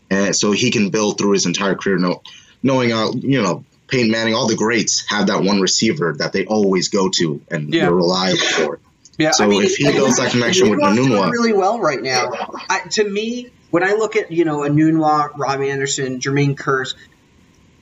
and 0.09 0.35
so 0.35 0.51
he 0.51 0.71
can 0.71 0.89
build 0.89 1.17
through 1.17 1.31
his 1.31 1.45
entire 1.45 1.75
career. 1.75 1.97
Know, 1.97 2.21
knowing 2.63 2.91
uh 2.91 3.11
you 3.13 3.41
know 3.41 3.63
Peyton 3.87 4.11
Manning, 4.11 4.33
all 4.35 4.47
the 4.47 4.55
greats 4.55 5.05
have 5.07 5.27
that 5.27 5.43
one 5.43 5.61
receiver 5.61 6.13
that 6.19 6.33
they 6.33 6.45
always 6.45 6.89
go 6.89 7.07
to 7.09 7.41
and 7.49 7.73
Yeah. 7.73 7.83
they're 7.85 7.93
reliable 7.95 8.39
for. 8.39 8.79
Yeah, 9.17 9.31
So 9.31 9.49
if 9.51 9.77
he 9.77 9.85
builds 9.91 10.17
that 10.17 10.29
connection 10.31 10.69
with 10.69 10.79
Enunwa- 10.79 11.31
really 11.31 11.53
well 11.53 11.79
right 11.79 12.01
now. 12.01 12.29
I, 12.69 12.81
to 12.91 13.09
me, 13.09 13.49
when 13.77 13.87
I 13.87 13.93
look 13.93 14.15
at 14.15 14.31
you 14.31 14.43
know 14.43 14.61
Enunwa, 14.61 15.37
Robbie 15.37 15.69
Anderson, 15.69 16.19
Jermaine 16.19 16.55
Kearse, 16.55 16.95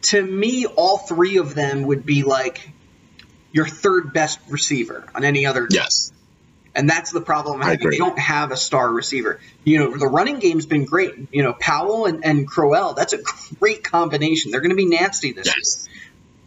to 0.01 0.21
me, 0.21 0.65
all 0.65 0.97
three 0.97 1.37
of 1.37 1.55
them 1.55 1.83
would 1.83 2.05
be 2.05 2.23
like 2.23 2.69
your 3.53 3.65
third 3.65 4.11
best 4.11 4.39
receiver 4.49 5.05
on 5.15 5.23
any 5.23 5.45
other 5.45 5.67
team. 5.67 5.79
Yes. 5.79 6.11
And 6.75 6.89
that's 6.89 7.13
the 7.13 7.21
problem. 7.21 7.63
I 7.63 7.71
agree. 7.71 7.91
They 7.91 7.97
don't 7.97 8.19
have 8.19 8.51
a 8.51 8.57
star 8.57 8.91
receiver. 8.91 9.39
You 9.63 9.79
know, 9.79 9.97
the 9.97 10.07
running 10.07 10.39
game's 10.39 10.65
been 10.65 10.83
great. 10.83 11.13
You 11.31 11.43
know, 11.43 11.53
Powell 11.53 12.07
and, 12.07 12.25
and 12.25 12.45
Crowell, 12.45 12.93
that's 12.93 13.13
a 13.13 13.19
great 13.61 13.81
combination. 13.85 14.51
They're 14.51 14.59
going 14.59 14.71
to 14.71 14.75
be 14.75 14.87
nasty 14.87 15.31
this 15.31 15.45
year. 15.45 15.55
Yes. 15.59 15.87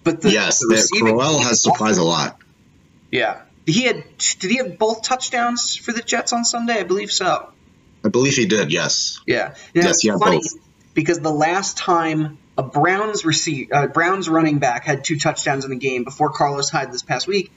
But 0.05 0.21
the, 0.21 0.31
yes. 0.31 0.59
the 0.59 0.75
receiving, 0.75 1.17
Crowell 1.17 1.41
has 1.41 1.63
surprised 1.63 1.99
a 1.99 2.05
lot. 2.05 2.39
yeah. 3.11 3.41
He 3.65 3.85
had. 3.85 4.05
Did 4.41 4.51
he 4.51 4.59
have 4.59 4.77
both 4.77 5.03
touchdowns 5.03 5.75
for 5.75 5.93
the 5.93 6.03
Jets 6.03 6.35
on 6.35 6.45
Sunday? 6.45 6.81
I 6.81 6.83
believe 6.83 7.11
so. 7.11 7.51
I 8.05 8.09
believe 8.09 8.35
he 8.35 8.47
did. 8.47 8.73
Yes. 8.73 9.21
Yeah. 9.27 9.55
Yes, 9.75 10.05
had 10.05 10.19
funny 10.19 10.39
both. 10.39 10.55
because 10.95 11.21
the 11.21 11.33
last 11.33 11.77
time 11.77 12.39
a 12.57 12.63
Browns 12.63 13.25
receive, 13.25 13.71
uh, 13.73 13.87
Browns 13.87 14.29
running 14.29 14.59
back 14.59 14.85
had 14.85 15.05
two 15.05 15.19
touchdowns 15.19 15.65
in 15.65 15.71
the 15.71 15.77
game 15.77 16.05
before 16.05 16.31
Carlos 16.31 16.71
Hyde 16.71 16.93
this 16.93 17.03
past 17.03 17.27
week 17.27 17.53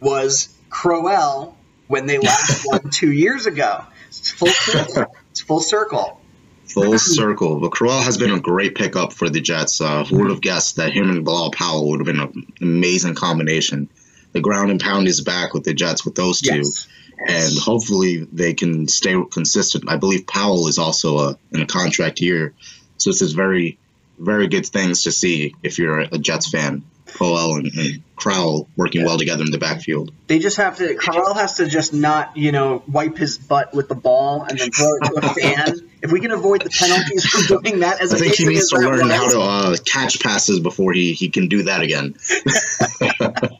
was 0.00 0.48
Crowell 0.70 1.56
when 1.88 2.06
they 2.06 2.18
last 2.22 2.66
won 2.66 2.90
two 2.90 3.12
years 3.12 3.46
ago. 3.46 3.84
It's 4.08 4.30
full 4.30 4.48
circle. 4.48 5.14
It's 5.30 5.40
full 5.40 5.60
circle. 5.60 6.20
Full 6.66 6.98
circle. 6.98 7.60
But 7.60 7.70
Crowell 7.70 8.00
has 8.00 8.18
been 8.18 8.32
a 8.32 8.40
great 8.40 8.74
pickup 8.74 9.12
for 9.12 9.28
the 9.28 9.40
Jets. 9.40 9.80
Uh, 9.80 10.04
who 10.04 10.18
would 10.18 10.30
have 10.30 10.40
guessed 10.40 10.76
that 10.76 10.92
him 10.92 11.10
and 11.10 11.24
Bilal 11.24 11.52
Powell 11.52 11.90
would 11.90 12.00
have 12.00 12.06
been 12.06 12.20
an 12.20 12.46
amazing 12.60 13.14
combination? 13.14 13.88
The 14.32 14.40
ground 14.40 14.70
and 14.70 14.80
pound 14.80 15.06
is 15.06 15.20
back 15.20 15.54
with 15.54 15.64
the 15.64 15.74
Jets 15.74 16.04
with 16.04 16.14
those 16.14 16.40
two. 16.40 16.56
Yes. 16.56 16.88
And 17.18 17.58
hopefully 17.58 18.26
they 18.32 18.54
can 18.54 18.88
stay 18.88 19.14
consistent. 19.30 19.84
I 19.88 19.96
believe 19.96 20.26
Powell 20.26 20.68
is 20.68 20.78
also 20.78 21.18
a, 21.18 21.38
in 21.52 21.62
a 21.62 21.66
contract 21.66 22.20
year, 22.20 22.54
so 22.98 23.10
this 23.10 23.22
is 23.22 23.32
very, 23.32 23.78
very 24.18 24.48
good 24.48 24.66
things 24.66 25.02
to 25.02 25.12
see 25.12 25.54
if 25.62 25.78
you're 25.78 26.00
a 26.00 26.18
Jets 26.18 26.50
fan. 26.50 26.82
Powell 27.18 27.54
and, 27.54 27.66
and 27.66 28.02
Crowell 28.16 28.68
working 28.76 29.04
well 29.04 29.18
together 29.18 29.44
in 29.44 29.50
the 29.50 29.58
backfield. 29.58 30.12
They 30.26 30.38
just 30.38 30.56
have 30.56 30.76
to. 30.78 30.94
Carl 30.96 31.34
has 31.34 31.54
to 31.54 31.68
just 31.68 31.94
not, 31.94 32.36
you 32.36 32.52
know, 32.52 32.82
wipe 32.88 33.16
his 33.16 33.38
butt 33.38 33.74
with 33.74 33.88
the 33.88 33.94
ball 33.94 34.42
and 34.42 34.58
then 34.58 34.70
throw 34.70 34.96
it 34.96 35.04
to 35.04 35.30
a 35.30 35.34
fan. 35.40 35.74
If 36.02 36.12
we 36.12 36.20
can 36.20 36.30
avoid 36.30 36.62
the 36.62 36.70
penalties 36.70 37.24
from 37.24 37.62
doing 37.62 37.80
that, 37.80 38.00
as 38.00 38.12
I 38.12 38.18
think 38.18 38.34
he 38.34 38.46
needs 38.46 38.68
to 38.70 38.78
learn 38.78 39.08
how 39.08 39.28
to 39.28 39.40
uh, 39.40 39.76
catch 39.84 40.20
passes 40.20 40.60
before 40.60 40.92
he, 40.92 41.14
he 41.14 41.30
can 41.30 41.48
do 41.48 41.64
that 41.64 41.82
again. 41.82 42.14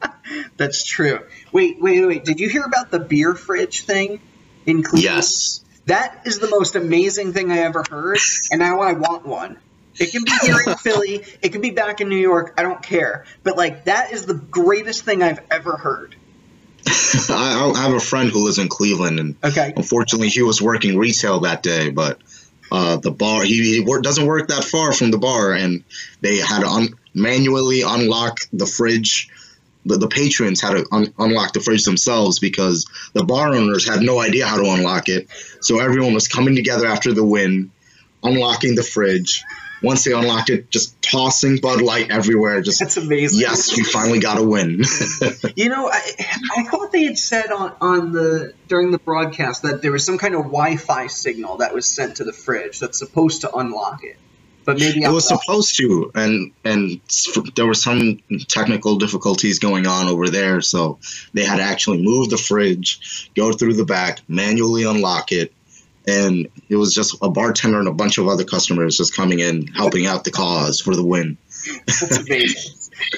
That's 0.56 0.84
true. 0.84 1.20
Wait, 1.52 1.80
wait, 1.80 2.04
wait. 2.06 2.24
Did 2.24 2.40
you 2.40 2.48
hear 2.48 2.62
about 2.64 2.90
the 2.90 2.98
beer 2.98 3.34
fridge 3.34 3.82
thing 3.84 4.20
in 4.64 4.82
Cleveland? 4.82 5.02
Yes. 5.04 5.62
That 5.86 6.22
is 6.26 6.38
the 6.40 6.48
most 6.48 6.74
amazing 6.74 7.32
thing 7.32 7.52
I 7.52 7.58
ever 7.58 7.84
heard, 7.88 8.18
and 8.50 8.58
now 8.58 8.80
I 8.80 8.92
want 8.94 9.24
one. 9.26 9.58
It 9.98 10.10
can 10.10 10.24
be 10.24 10.32
here 10.42 10.56
in 10.66 10.74
Philly, 10.78 11.24
it 11.42 11.50
can 11.52 11.60
be 11.60 11.70
back 11.70 12.00
in 12.00 12.08
New 12.08 12.18
York, 12.18 12.54
I 12.58 12.62
don't 12.62 12.82
care. 12.82 13.24
But 13.44 13.56
like 13.56 13.84
that 13.84 14.12
is 14.12 14.26
the 14.26 14.34
greatest 14.34 15.04
thing 15.04 15.22
I've 15.22 15.40
ever 15.50 15.76
heard. 15.76 16.16
I, 16.88 17.72
I 17.74 17.80
have 17.82 17.92
a 17.94 18.00
friend 18.00 18.30
who 18.30 18.44
lives 18.44 18.58
in 18.58 18.68
Cleveland, 18.68 19.20
and 19.20 19.36
Okay. 19.44 19.72
unfortunately, 19.76 20.28
he 20.28 20.42
was 20.42 20.60
working 20.60 20.98
retail 20.98 21.40
that 21.40 21.62
day, 21.62 21.90
but 21.90 22.20
uh, 22.72 22.96
the 22.96 23.12
bar 23.12 23.44
he, 23.44 23.84
he 23.84 24.00
doesn't 24.02 24.26
work 24.26 24.48
that 24.48 24.64
far 24.64 24.92
from 24.92 25.10
the 25.12 25.18
bar, 25.18 25.52
and 25.52 25.84
they 26.20 26.38
had 26.38 26.60
to 26.60 26.66
un- 26.68 26.94
manually 27.14 27.82
unlock 27.82 28.40
the 28.52 28.66
fridge. 28.66 29.28
The, 29.86 29.96
the 29.96 30.08
patrons 30.08 30.60
had 30.60 30.72
to 30.72 30.86
un- 30.92 31.12
unlock 31.18 31.52
the 31.52 31.60
fridge 31.60 31.84
themselves 31.84 32.38
because 32.38 32.86
the 33.12 33.24
bar 33.24 33.54
owners 33.54 33.88
had 33.88 34.00
no 34.00 34.20
idea 34.20 34.46
how 34.46 34.56
to 34.56 34.70
unlock 34.70 35.08
it. 35.08 35.28
So 35.60 35.78
everyone 35.80 36.12
was 36.14 36.28
coming 36.28 36.56
together 36.56 36.86
after 36.86 37.12
the 37.12 37.24
win, 37.24 37.70
unlocking 38.22 38.74
the 38.74 38.82
fridge. 38.82 39.42
Once 39.82 40.04
they 40.04 40.12
unlocked 40.12 40.48
it, 40.48 40.70
just 40.70 41.00
tossing 41.02 41.58
Bud 41.58 41.82
Light 41.82 42.10
everywhere. 42.10 42.62
Just 42.62 42.80
That's 42.80 42.96
amazing. 42.96 43.40
yes, 43.40 43.76
we 43.76 43.84
finally 43.84 44.18
got 44.20 44.38
a 44.38 44.42
win. 44.42 44.82
You 45.54 45.68
know, 45.68 45.88
I 45.90 46.00
I 46.56 46.62
thought 46.64 46.92
they 46.92 47.04
had 47.04 47.18
said 47.18 47.50
on, 47.50 47.74
on 47.80 48.12
the 48.12 48.52
during 48.68 48.90
the 48.90 48.98
broadcast 48.98 49.62
that 49.62 49.82
there 49.82 49.92
was 49.92 50.04
some 50.04 50.18
kind 50.18 50.34
of 50.34 50.42
Wi-Fi 50.44 51.06
signal 51.06 51.58
that 51.58 51.72
was 51.74 51.86
sent 51.86 52.16
to 52.16 52.24
the 52.24 52.32
fridge 52.32 52.78
that's 52.80 52.98
supposed 52.98 53.42
to 53.42 53.54
unlock 53.54 54.02
it. 54.02 54.16
But 54.66 54.78
maybe 54.80 55.02
It 55.02 55.06
I'm 55.06 55.14
was 55.14 55.30
wrong. 55.30 55.40
supposed 55.40 55.76
to, 55.78 56.10
and 56.14 56.52
and 56.64 57.00
there 57.54 57.66
were 57.66 57.74
some 57.74 58.18
technical 58.48 58.96
difficulties 58.96 59.60
going 59.60 59.86
on 59.86 60.08
over 60.08 60.28
there, 60.28 60.60
so 60.60 60.98
they 61.32 61.44
had 61.44 61.56
to 61.56 61.62
actually 61.62 62.02
move 62.02 62.28
the 62.30 62.36
fridge, 62.36 63.30
go 63.36 63.52
through 63.52 63.74
the 63.74 63.84
back, 63.86 64.20
manually 64.28 64.82
unlock 64.82 65.30
it, 65.32 65.52
and 66.06 66.48
it 66.68 66.76
was 66.76 66.94
just 66.94 67.16
a 67.22 67.30
bartender 67.30 67.78
and 67.78 67.88
a 67.88 67.92
bunch 67.92 68.18
of 68.18 68.26
other 68.28 68.44
customers 68.44 68.96
just 68.96 69.14
coming 69.16 69.38
in, 69.38 69.68
helping 69.68 70.04
out 70.06 70.24
the 70.24 70.32
cause 70.32 70.80
for 70.80 70.94
the 70.96 71.04
win. 71.04 71.38
That's 71.86 72.16
amazing. 72.26 72.72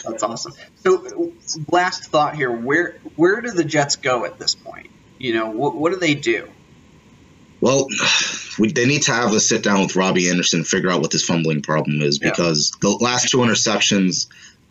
That's 0.05 0.23
awesome. 0.23 0.53
So, 0.85 1.33
last 1.71 2.05
thought 2.11 2.37
here: 2.37 2.53
where 2.53 2.99
where 3.17 3.41
do 3.41 3.51
the 3.51 3.65
Jets 3.65 3.97
go 3.97 4.25
at 4.27 4.39
this 4.39 4.55
point? 4.55 4.91
You 5.19 5.35
know, 5.35 5.51
what 5.51 5.75
what 5.75 5.93
do 5.93 5.99
they 5.99 6.15
do? 6.15 6.49
Well, 7.61 7.87
we, 8.59 8.73
they 8.73 8.87
need 8.87 9.03
to 9.03 9.13
have 9.13 9.33
a 9.33 9.41
sit 9.41 9.63
down 9.63 9.81
with 9.83 9.97
Robbie 9.97 10.29
Anderson, 10.31 10.65
figure 10.65 10.91
out 10.91 11.01
what 11.01 11.11
this 11.11 11.25
fumbling 11.25 11.63
problem 11.63 12.01
is, 12.03 12.19
Yeah. 12.21 12.31
because 12.31 12.73
the 12.81 12.91
last 12.91 13.29
two 13.31 13.39
interceptions 13.39 14.27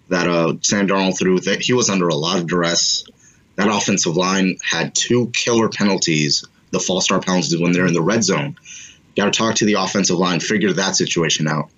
that 0.10 0.28
uh, 0.28 0.54
Sam 0.62 0.88
Darnold 0.88 1.18
threw, 1.18 1.40
that 1.42 1.62
he 1.62 1.74
was 1.74 1.90
under 1.90 2.08
a 2.08 2.16
lot 2.16 2.38
of 2.38 2.48
duress. 2.48 3.06
That 3.56 3.68
offensive 3.70 4.16
line 4.16 4.58
had 4.64 4.94
two 4.94 5.32
killer 5.34 5.68
penalties, 5.70 6.46
the 6.72 6.80
false 6.80 7.06
start 7.06 7.26
penalties 7.26 7.58
when 7.60 7.72
they're 7.72 7.88
in 7.88 7.94
the 7.94 8.02
red 8.02 8.24
zone. 8.24 8.56
Got 9.16 9.34
to 9.34 9.38
talk 9.38 9.56
to 9.56 9.66
the 9.66 9.74
offensive 9.74 10.18
line, 10.18 10.40
figure 10.40 10.74
that 10.74 10.96
situation 10.96 11.48
out. 11.48 11.70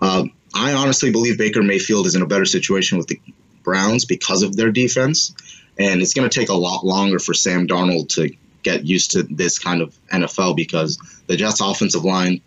Uh, 0.00 0.24
I 0.54 0.72
honestly 0.72 1.12
believe 1.12 1.36
Baker 1.36 1.62
Mayfield 1.62 2.06
is 2.06 2.14
in 2.14 2.22
a 2.22 2.26
better 2.26 2.46
situation 2.46 2.96
with 2.96 3.06
the 3.08 3.20
Browns 3.62 4.06
because 4.06 4.42
of 4.42 4.56
their 4.56 4.72
defense, 4.72 5.34
and 5.78 6.00
it's 6.00 6.14
going 6.14 6.28
to 6.28 6.40
take 6.40 6.48
a 6.48 6.54
lot 6.54 6.84
longer 6.84 7.18
for 7.18 7.34
Sam 7.34 7.66
Darnold 7.68 8.08
to 8.14 8.30
get 8.62 8.86
used 8.86 9.12
to 9.12 9.22
this 9.22 9.58
kind 9.58 9.82
of 9.82 9.94
NFL 10.12 10.56
because 10.56 10.98
the 11.26 11.36
Jets' 11.36 11.60
offensive 11.60 12.04
line 12.04 12.40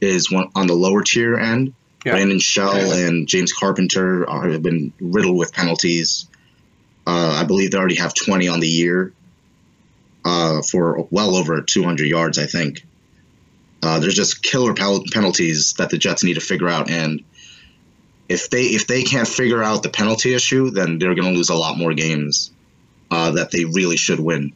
is 0.00 0.30
one 0.30 0.50
on 0.54 0.66
the 0.66 0.74
lower 0.74 1.02
tier 1.02 1.36
end. 1.36 1.74
Yeah. 2.04 2.12
Brandon 2.12 2.40
Shell 2.40 2.92
and 2.92 3.28
James 3.28 3.52
Carpenter 3.52 4.28
are, 4.28 4.48
have 4.48 4.62
been 4.62 4.92
riddled 5.00 5.36
with 5.36 5.52
penalties. 5.52 6.26
Uh, 7.06 7.38
I 7.40 7.44
believe 7.44 7.70
they 7.70 7.78
already 7.78 7.96
have 7.96 8.14
20 8.14 8.48
on 8.48 8.60
the 8.60 8.68
year 8.68 9.12
uh, 10.24 10.62
for 10.62 11.06
well 11.10 11.36
over 11.36 11.60
200 11.60 12.06
yards, 12.06 12.38
I 12.38 12.46
think. 12.46 12.84
Uh, 13.82 13.98
there's 13.98 14.14
just 14.14 14.42
killer 14.42 14.74
pel- 14.74 15.04
penalties 15.12 15.74
that 15.74 15.90
the 15.90 15.98
Jets 15.98 16.22
need 16.22 16.34
to 16.34 16.40
figure 16.40 16.68
out, 16.68 16.88
and 16.88 17.24
if 18.28 18.48
they 18.48 18.62
if 18.62 18.86
they 18.86 19.02
can't 19.02 19.26
figure 19.26 19.62
out 19.62 19.82
the 19.82 19.88
penalty 19.88 20.34
issue, 20.34 20.70
then 20.70 20.98
they're 20.98 21.16
going 21.16 21.32
to 21.32 21.36
lose 21.36 21.50
a 21.50 21.54
lot 21.54 21.76
more 21.76 21.92
games 21.92 22.52
uh, 23.10 23.32
that 23.32 23.50
they 23.50 23.64
really 23.64 23.96
should 23.96 24.20
win. 24.20 24.52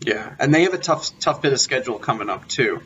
Yeah, 0.00 0.34
and 0.38 0.54
they 0.54 0.62
have 0.62 0.74
a 0.74 0.78
tough 0.78 1.18
tough 1.20 1.42
bit 1.42 1.52
of 1.52 1.60
schedule 1.60 1.98
coming 1.98 2.28
up 2.28 2.46
too. 2.48 2.82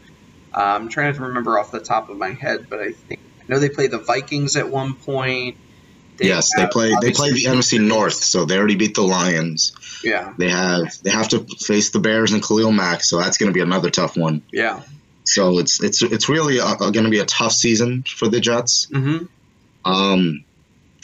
Uh, 0.54 0.60
I'm 0.60 0.88
trying 0.88 1.14
to 1.14 1.22
remember 1.22 1.58
off 1.58 1.70
the 1.70 1.80
top 1.80 2.08
of 2.08 2.16
my 2.16 2.30
head, 2.32 2.66
but 2.68 2.80
I 2.80 2.92
think 2.92 3.20
I 3.40 3.44
know 3.48 3.58
they 3.58 3.68
play 3.68 3.86
the 3.86 3.98
Vikings 3.98 4.56
at 4.56 4.68
one 4.68 4.94
point. 4.94 5.56
They 6.16 6.26
yes, 6.28 6.50
they 6.56 6.66
play 6.66 6.92
they 7.00 7.12
play 7.12 7.32
the 7.32 7.44
NFC 7.44 7.80
North, 7.80 8.14
so 8.14 8.44
they 8.44 8.58
already 8.58 8.76
beat 8.76 8.94
the 8.94 9.02
Lions. 9.02 9.72
Yeah, 10.04 10.34
They 10.38 10.48
have 10.48 11.02
they 11.02 11.10
have 11.10 11.28
to 11.28 11.46
face 11.58 11.90
the 11.90 11.98
Bears 11.98 12.32
and 12.32 12.42
Khalil 12.42 12.72
Mack, 12.72 13.02
so 13.02 13.18
that's 13.18 13.38
going 13.38 13.50
to 13.50 13.54
be 13.54 13.60
another 13.60 13.90
tough 13.90 14.16
one. 14.16 14.42
yeah. 14.52 14.82
So 15.24 15.58
it's 15.58 15.82
it's 15.82 16.02
it's 16.02 16.28
really 16.28 16.56
going 16.56 16.92
to 16.92 17.10
be 17.10 17.20
a 17.20 17.26
tough 17.26 17.52
season 17.52 18.02
for 18.02 18.28
the 18.28 18.40
Jets. 18.40 18.86
Mm-hmm. 18.86 19.26
Um, 19.84 20.44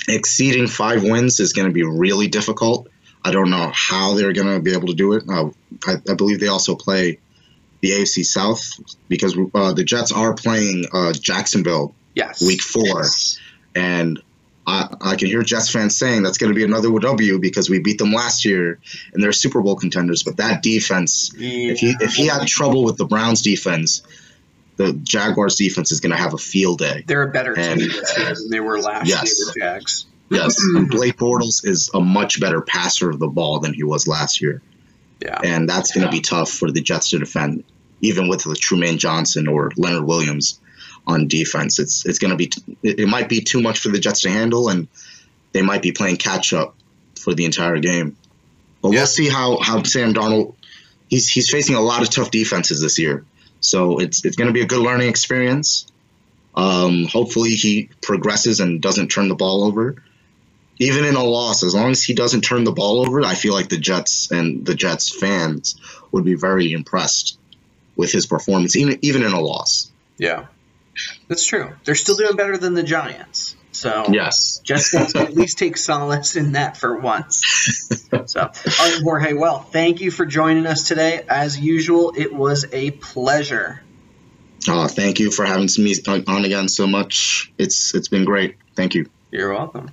exceeding 0.09 0.67
five 0.67 1.03
wins 1.03 1.41
is 1.41 1.53
going 1.53 1.69
to 1.69 1.73
be 1.73 1.85
really 1.85 2.27
difficult. 2.27 2.89
I 3.27 3.33
don't 3.33 3.51
know 3.51 3.73
how 3.75 4.15
they're 4.15 4.33
going 4.33 4.55
to 4.55 4.61
be 4.61 4.73
able 4.73 4.87
to 4.87 4.95
do 4.95 5.15
it. 5.15 5.25
Uh, 5.29 5.51
I, 5.87 5.97
I 6.09 6.15
believe 6.15 6.39
they 6.39 6.47
also 6.47 6.77
play 6.77 7.19
the 7.81 7.91
AFC 7.91 8.25
South 8.25 8.63
because 9.09 9.37
uh, 9.55 9.73
the 9.73 9.83
Jets 9.83 10.13
are 10.13 10.33
playing 10.33 10.85
uh, 10.93 11.13
Jacksonville 11.13 11.95
Yes. 12.15 12.41
week 12.47 12.63
four, 12.63 13.05
and 13.75 14.23
I, 14.67 14.89
I 15.01 15.17
can 15.17 15.27
hear 15.29 15.43
Jets 15.43 15.71
fans 15.71 15.97
saying 15.99 16.23
that's 16.23 16.39
going 16.39 16.51
to 16.51 16.55
be 16.57 16.65
another 16.65 16.89
W 16.99 17.39
because 17.39 17.69
we 17.69 17.79
beat 17.81 17.99
them 17.99 18.13
last 18.13 18.45
year 18.45 18.79
and 19.13 19.23
they're 19.23 19.33
Super 19.33 19.61
Bowl 19.61 19.77
contenders. 19.77 20.23
But 20.23 20.37
that 20.39 20.63
defense, 20.63 21.33
if 21.37 21.79
he 21.81 21.95
if 22.01 22.15
he 22.15 22.27
had 22.29 22.47
trouble 22.47 22.85
with 22.85 22.97
the 22.97 23.05
Browns 23.05 23.43
defense, 23.43 24.03
the 24.77 24.93
Jaguars 24.95 25.57
defense 25.57 25.93
is 25.93 26.01
going 26.01 26.13
to 26.13 26.17
have 26.17 26.33
a 26.33 26.39
field 26.39 26.79
day. 26.79 27.05
They're 27.07 27.23
a 27.23 27.31
better 27.31 27.55
team 27.55 27.65
And- 27.73 27.81
this 27.83 28.17
year 28.19 28.35
than 28.35 28.51
they 28.51 28.61
were 28.61 28.81
last 28.81 29.09
Yes. 29.09 29.25
year, 29.39 29.47
with 29.49 29.57
Jags. 29.61 30.07
Yes, 30.31 30.57
and 30.75 30.89
Blake 30.91 31.17
Bortles 31.17 31.65
is 31.65 31.91
a 31.95 32.01
much 32.01 32.41
better 32.41 32.61
passer 32.61 33.09
of 33.11 33.19
the 33.19 33.29
ball 33.29 33.61
than 33.61 33.73
he 33.75 33.85
was 33.85 34.09
last 34.09 34.41
year, 34.41 34.61
Yeah. 35.23 35.39
and 35.45 35.69
that's 35.69 35.93
going 35.93 36.05
to 36.05 36.11
be 36.11 36.21
tough 36.21 36.51
for 36.51 36.71
the 36.71 36.81
Jets 36.81 37.11
to 37.11 37.19
defend, 37.19 37.63
even 38.01 38.29
with 38.29 38.43
the 38.43 38.51
Trumaine 38.55 38.99
Johnson 38.99 39.47
or 39.47 39.71
Leonard 39.77 40.05
Williams 40.05 40.59
on 41.07 41.29
defense. 41.29 41.79
It's 41.79 42.05
it's 42.07 42.19
going 42.19 42.33
to 42.33 42.37
be 42.37 42.51
it, 42.83 43.01
it 43.01 43.07
might 43.09 43.29
be 43.29 43.41
too 43.41 43.63
much 43.63 43.79
for 43.79 43.89
the 43.91 44.01
Jets 44.01 44.23
to 44.23 44.31
handle, 44.31 44.69
and 44.69 44.89
they 45.53 45.63
might 45.63 45.83
be 45.83 45.93
playing 45.93 46.17
catch 46.17 46.53
up 46.53 46.75
for 47.21 47.33
the 47.33 47.45
entire 47.45 47.79
game. 47.79 48.17
But 48.83 48.91
Yeah. 48.93 48.99
we'll 49.01 49.07
see 49.07 49.29
how 49.29 49.59
how 49.63 49.83
Sam 49.85 50.13
Darnold 50.13 50.55
he's 51.09 51.29
he's 51.29 51.49
facing 51.51 51.77
a 51.77 51.81
lot 51.81 52.03
of 52.03 52.11
tough 52.11 52.33
defenses 52.33 52.81
this 52.81 52.99
year, 52.99 53.25
so 53.61 53.99
it's 53.99 54.25
it's 54.25 54.35
going 54.35 54.49
to 54.49 54.53
be 54.53 54.63
a 54.63 54.67
good 54.67 54.81
learning 54.81 55.09
experience. 55.09 55.87
Um, 56.57 57.05
hopefully 57.05 57.51
he 57.51 57.91
progresses 58.03 58.61
and 58.61 58.81
doesn't 58.81 59.09
turn 59.09 59.29
the 59.29 59.35
ball 59.35 59.63
over 59.63 60.03
even 60.79 61.05
in 61.05 61.15
a 61.15 61.25
loss, 61.25 61.63
as 61.63 61.75
long 61.75 61.91
as 61.91 62.03
he 62.03 62.15
doesn't 62.15 62.43
turn 62.43 62.65
the 62.65 62.73
ball 62.73 63.01
over, 63.01 63.23
I 63.23 63.35
feel 63.35 63.55
like 63.55 63.69
the 63.69 63.79
Jets 63.79 64.31
and 64.31 64.65
the 64.67 64.75
Jets 64.75 65.19
fans 65.19 65.77
would 66.13 66.25
be 66.25 66.35
very 66.35 66.73
impressed 66.73 67.39
with 67.97 68.13
his 68.13 68.27
performance, 68.27 68.77
even 68.77 68.99
even 69.03 69.23
in 69.23 69.33
a 69.33 69.41
loss. 69.41 69.91
Yeah. 70.19 70.47
That's 71.29 71.45
true. 71.45 71.73
They're 71.85 71.95
still 71.95 72.17
doing 72.17 72.37
better 72.37 72.57
than 72.57 72.75
the 72.75 72.83
Giants. 72.83 73.57
So 73.73 74.07
Yes. 74.11 74.61
Jets 74.65 74.91
fans 74.91 75.13
can 75.13 75.27
at 75.27 75.35
least 75.35 75.59
take 75.59 75.77
solace 75.77 76.37
in 76.37 76.53
that 76.53 76.79
for 76.79 76.99
once. 76.99 77.43
So, 78.27 78.41
all 78.41 78.51
right, 78.79 79.01
Jorge, 79.03 79.33
well, 79.35 79.61
thank 79.61 80.01
you 80.01 80.11
for 80.11 80.25
joining 80.25 80.67
us 80.67 80.89
today. 80.89 81.23
As 81.29 81.59
usual, 81.59 82.15
it 82.17 82.33
was 82.33 82.65
a 82.73 82.93
pleasure. 82.93 83.83
Uh, 84.69 84.89
thank 84.89 85.21
you 85.21 85.31
for 85.31 85.45
having 85.45 85.69
me 85.79 85.95
on 86.27 86.45
again 86.45 86.69
so 86.69 86.87
much. 86.87 87.53
It's 87.59 87.95
it's 87.95 88.09
been 88.09 88.25
great. 88.25 88.57
Thank 88.75 88.95
you. 88.95 89.09
You're 89.31 89.53
welcome. 89.53 89.91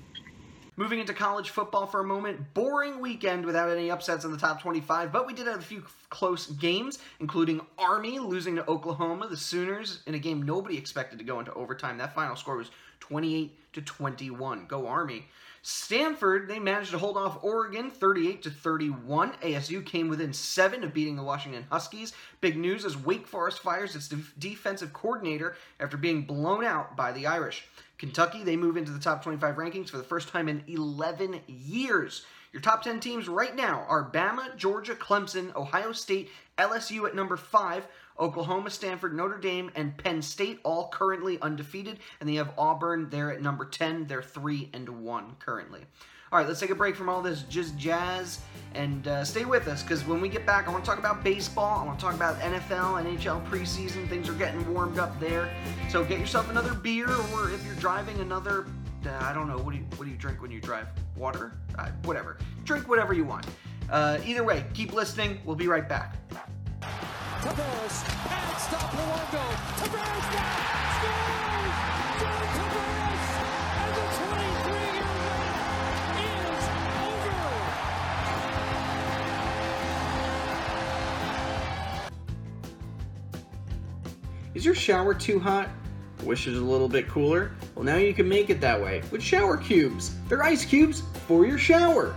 Moving 0.75 0.99
into 0.99 1.13
college 1.13 1.51
football 1.51 1.85
for 1.85 1.99
a 1.99 2.03
moment, 2.03 2.55
boring 2.55 2.99
weekend 2.99 3.45
without 3.45 3.69
any 3.69 3.91
upsets 3.91 4.25
in 4.25 4.31
the 4.31 4.39
top 4.39 4.59
25, 4.59 5.11
but 5.11 5.27
we 5.27 5.33
did 5.33 5.45
have 5.45 5.59
a 5.59 5.61
few 5.61 5.83
close 6.09 6.47
games, 6.47 6.97
including 7.19 7.61
Army 7.77 8.17
losing 8.17 8.55
to 8.55 8.67
Oklahoma, 8.67 9.27
the 9.27 9.37
Sooners 9.37 10.01
in 10.07 10.15
a 10.15 10.19
game 10.19 10.41
nobody 10.41 10.75
expected 10.75 11.19
to 11.19 11.25
go 11.25 11.39
into 11.39 11.53
overtime. 11.53 11.99
That 11.99 12.15
final 12.15 12.35
score 12.35 12.57
was 12.57 12.71
28 13.01 13.73
to 13.73 13.81
21. 13.83 14.65
Go 14.65 14.87
Army. 14.87 15.27
Stanford, 15.65 16.49
they 16.49 16.59
managed 16.59 16.91
to 16.91 16.97
hold 16.97 17.15
off 17.15 17.41
Oregon 17.41 17.89
38 17.89 18.43
to 18.43 18.49
31. 18.49 19.31
ASU 19.41 19.85
came 19.85 20.09
within 20.09 20.33
7 20.33 20.83
of 20.83 20.93
beating 20.93 21.15
the 21.15 21.23
Washington 21.23 21.65
Huskies. 21.71 22.11
Big 22.41 22.57
news 22.57 22.83
as 22.83 22.97
Wake 22.97 23.25
Forest 23.25 23.59
fires 23.59 23.95
its 23.95 24.09
def- 24.09 24.33
defensive 24.37 24.91
coordinator 24.91 25.55
after 25.79 25.95
being 25.95 26.23
blown 26.23 26.65
out 26.65 26.97
by 26.97 27.13
the 27.13 27.25
Irish. 27.25 27.63
Kentucky, 27.97 28.43
they 28.43 28.57
move 28.57 28.75
into 28.75 28.91
the 28.91 28.99
top 28.99 29.23
25 29.23 29.55
rankings 29.55 29.87
for 29.87 29.95
the 29.95 30.03
first 30.03 30.27
time 30.27 30.49
in 30.49 30.65
11 30.67 31.39
years. 31.47 32.25
Your 32.51 32.61
top 32.61 32.83
10 32.83 32.99
teams 32.99 33.29
right 33.29 33.55
now 33.55 33.85
are 33.87 34.11
Bama, 34.11 34.57
Georgia, 34.57 34.95
Clemson, 34.95 35.55
Ohio 35.55 35.93
State, 35.93 36.29
LSU 36.57 37.07
at 37.07 37.15
number 37.15 37.37
5, 37.37 37.87
Oklahoma, 38.19 38.69
Stanford, 38.69 39.15
Notre 39.15 39.37
Dame, 39.37 39.71
and 39.75 39.97
Penn 39.97 40.21
State 40.21 40.59
all 40.63 40.89
currently 40.89 41.39
undefeated, 41.41 41.99
and 42.19 42.29
they 42.29 42.35
have 42.35 42.51
Auburn 42.57 43.09
there 43.09 43.31
at 43.31 43.41
number 43.41 43.65
10. 43.65 44.07
They're 44.07 44.21
3 44.21 44.69
and 44.73 44.87
1 44.87 45.35
currently. 45.39 45.81
All 46.33 46.39
right, 46.39 46.47
let's 46.47 46.59
take 46.59 46.71
a 46.71 46.75
break 46.75 46.95
from 46.95 47.09
all 47.09 47.21
this 47.21 47.43
just 47.43 47.77
jazz 47.77 48.39
and 48.73 49.07
uh, 49.07 49.23
stay 49.23 49.45
with 49.45 49.67
us 49.67 49.83
because 49.83 50.03
when 50.03 50.19
we 50.19 50.27
get 50.27 50.47
back, 50.47 50.67
I 50.67 50.71
want 50.71 50.83
to 50.83 50.89
talk 50.89 50.97
about 50.97 51.23
baseball. 51.23 51.79
I 51.79 51.85
want 51.85 51.99
to 51.99 52.03
talk 52.03 52.15
about 52.15 52.39
NFL, 52.39 53.03
NHL 53.03 53.47
preseason. 53.47 54.09
Things 54.09 54.27
are 54.29 54.33
getting 54.33 54.73
warmed 54.73 54.97
up 54.97 55.19
there. 55.19 55.53
So 55.89 56.03
get 56.03 56.19
yourself 56.19 56.49
another 56.49 56.73
beer, 56.73 57.07
or 57.35 57.51
if 57.51 57.63
you're 57.63 57.75
driving, 57.75 58.19
another. 58.19 58.65
Uh, 59.05 59.11
I 59.21 59.31
don't 59.31 59.47
know. 59.47 59.59
What 59.59 59.73
do 59.73 59.77
you 59.77 59.85
What 59.95 60.05
do 60.05 60.09
you 60.11 60.17
drink 60.17 60.41
when 60.41 60.49
you 60.49 60.59
drive? 60.59 60.87
Water? 61.15 61.53
Uh, 61.77 61.89
whatever. 62.03 62.39
Drink 62.63 62.89
whatever 62.89 63.13
you 63.13 63.25
want. 63.25 63.45
Uh, 63.91 64.17
either 64.25 64.43
way, 64.43 64.65
keep 64.73 64.91
listening. 64.91 65.39
We'll 65.45 65.55
be 65.55 65.67
right 65.67 65.87
back. 65.87 66.15
Tavares, 67.43 67.97
Luongo. 68.95 69.45
Tavares 69.75 70.27
now 70.31 70.55
scores! 70.95 71.75
John 72.21 72.45
Tavares, 72.55 73.23
and 73.75 73.91
the 73.97 74.05
23-year 74.15 75.11
wait 76.15 76.47
is 76.55 76.67
over. 77.03 77.43
Is 84.55 84.63
your 84.63 84.73
shower 84.73 85.13
too 85.13 85.37
hot? 85.37 85.69
Wish 86.23 86.47
it 86.47 86.55
a 86.55 86.61
little 86.61 86.87
bit 86.87 87.09
cooler? 87.09 87.51
Well, 87.75 87.83
now 87.83 87.97
you 87.97 88.13
can 88.13 88.29
make 88.29 88.51
it 88.51 88.61
that 88.61 88.81
way 88.81 89.01
with 89.11 89.21
shower 89.21 89.57
cubes. 89.57 90.15
They're 90.29 90.43
ice 90.43 90.63
cubes 90.63 91.03
for 91.27 91.45
your 91.45 91.57
shower. 91.57 92.15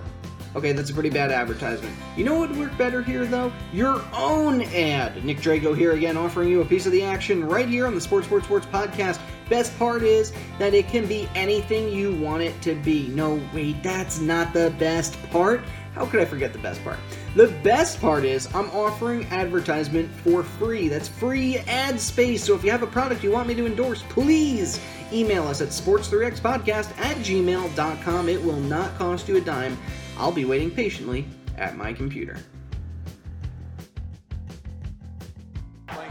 Okay, 0.57 0.73
that's 0.73 0.89
a 0.89 0.95
pretty 0.95 1.11
bad 1.11 1.31
advertisement. 1.31 1.95
You 2.17 2.25
know 2.25 2.39
what 2.39 2.49
would 2.49 2.59
work 2.59 2.79
better 2.79 3.03
here, 3.03 3.27
though? 3.27 3.53
Your 3.75 4.03
own 4.15 4.63
ad. 4.63 5.23
Nick 5.23 5.37
Drago 5.37 5.77
here 5.77 5.93
again, 5.93 6.17
offering 6.17 6.49
you 6.49 6.63
a 6.63 6.65
piece 6.65 6.87
of 6.87 6.93
the 6.93 7.03
action 7.03 7.45
right 7.45 7.69
here 7.69 7.87
on 7.87 7.95
the 7.95 8.01
Sports 8.01 8.27
Sports 8.27 8.47
Sports 8.47 8.65
podcast. 8.65 9.21
Best 9.51 9.79
part 9.79 10.03
is 10.03 10.33
that 10.59 10.73
it 10.73 10.89
can 10.89 11.07
be 11.07 11.29
anything 11.35 11.91
you 11.91 12.15
want 12.15 12.43
it 12.43 12.59
to 12.63 12.75
be. 12.75 13.09
No, 13.09 13.39
wait, 13.53 13.83
that's 13.83 14.19
not 14.19 14.55
the 14.55 14.75
best 14.79 15.23
part. 15.31 15.61
How 15.95 16.07
could 16.07 16.21
I 16.21 16.25
forget 16.25 16.55
the 16.55 16.59
best 16.59 16.83
part? 16.83 16.99
The 17.35 17.49
best 17.63 18.01
part 18.01 18.25
is 18.25 18.47
I'm 18.55 18.71
offering 18.71 19.27
advertisement 19.27 20.11
for 20.11 20.43
free. 20.43 20.89
That's 20.89 21.09
free 21.09 21.59
ad 21.59 22.01
space. 22.01 22.43
So 22.43 22.55
if 22.55 22.65
you 22.65 22.71
have 22.71 22.83
a 22.83 22.87
product 22.87 23.23
you 23.23 23.31
want 23.31 23.47
me 23.47 23.55
to 23.57 23.67
endorse, 23.67 24.03
please 24.09 24.81
email 25.13 25.47
us 25.47 25.61
at 25.61 25.69
sports3xpodcast 25.69 26.99
at 26.99 27.17
gmail.com. 27.19 28.29
It 28.31 28.43
will 28.43 28.61
not 28.61 28.97
cost 28.97 29.29
you 29.29 29.37
a 29.37 29.41
dime. 29.41 29.79
I'll 30.19 30.33
be 30.33 30.45
waiting 30.45 30.71
patiently 30.71 31.27
at 31.57 31.77
my 31.77 31.93
computer. 31.93 32.39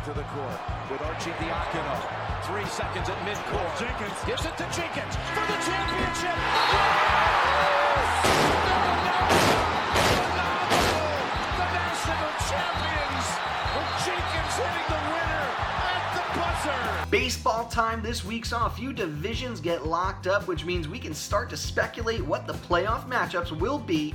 The 0.05 0.13
court 0.21 0.59
with 0.91 1.01
Archie 1.01 1.31
Diacono. 1.31 1.97
Three 2.43 2.65
seconds 2.65 3.09
at 3.09 3.17
midcourt. 3.25 3.79
Jenkins. 3.79 4.13
Gives 4.27 4.45
it 4.45 4.55
to 4.55 4.63
Jenkins 4.71 5.15
for 5.33 5.45
the 5.51 5.57
championship. 5.65 6.35
Baseball 17.15 17.63
time 17.69 18.01
this 18.01 18.25
week 18.25 18.43
saw 18.45 18.65
a 18.65 18.69
few 18.69 18.91
divisions 18.91 19.61
get 19.61 19.87
locked 19.87 20.27
up, 20.27 20.49
which 20.49 20.65
means 20.65 20.89
we 20.89 20.99
can 20.99 21.13
start 21.13 21.49
to 21.49 21.55
speculate 21.55 22.19
what 22.19 22.45
the 22.45 22.51
playoff 22.51 23.07
matchups 23.07 23.57
will 23.57 23.79
be 23.79 24.13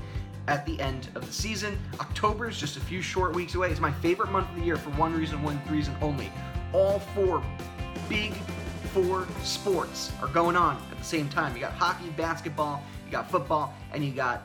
at 0.49 0.67
the 0.67 0.79
end 0.83 1.09
of 1.15 1.27
the 1.27 1.33
season. 1.33 1.79
October 1.99 2.47
is 2.47 2.61
just 2.61 2.77
a 2.77 2.81
few 2.81 3.01
short 3.01 3.35
weeks 3.35 3.55
away. 3.55 3.71
It's 3.71 3.81
my 3.81 3.91
favorite 3.91 4.31
month 4.31 4.51
of 4.51 4.57
the 4.57 4.63
year 4.63 4.77
for 4.77 4.91
one 4.91 5.17
reason, 5.17 5.43
one 5.43 5.59
reason 5.71 5.97
only. 6.03 6.31
All 6.75 6.99
four 7.15 7.43
big 8.07 8.35
four 8.93 9.27
sports 9.43 10.13
are 10.21 10.29
going 10.29 10.55
on 10.55 10.77
at 10.91 10.99
the 10.99 11.05
same 11.05 11.31
time. 11.31 11.55
You 11.55 11.63
got 11.63 11.73
hockey, 11.73 12.11
basketball, 12.19 12.83
you 13.07 13.13
got 13.13 13.31
football, 13.31 13.73
and 13.95 14.05
you 14.05 14.13
got 14.13 14.43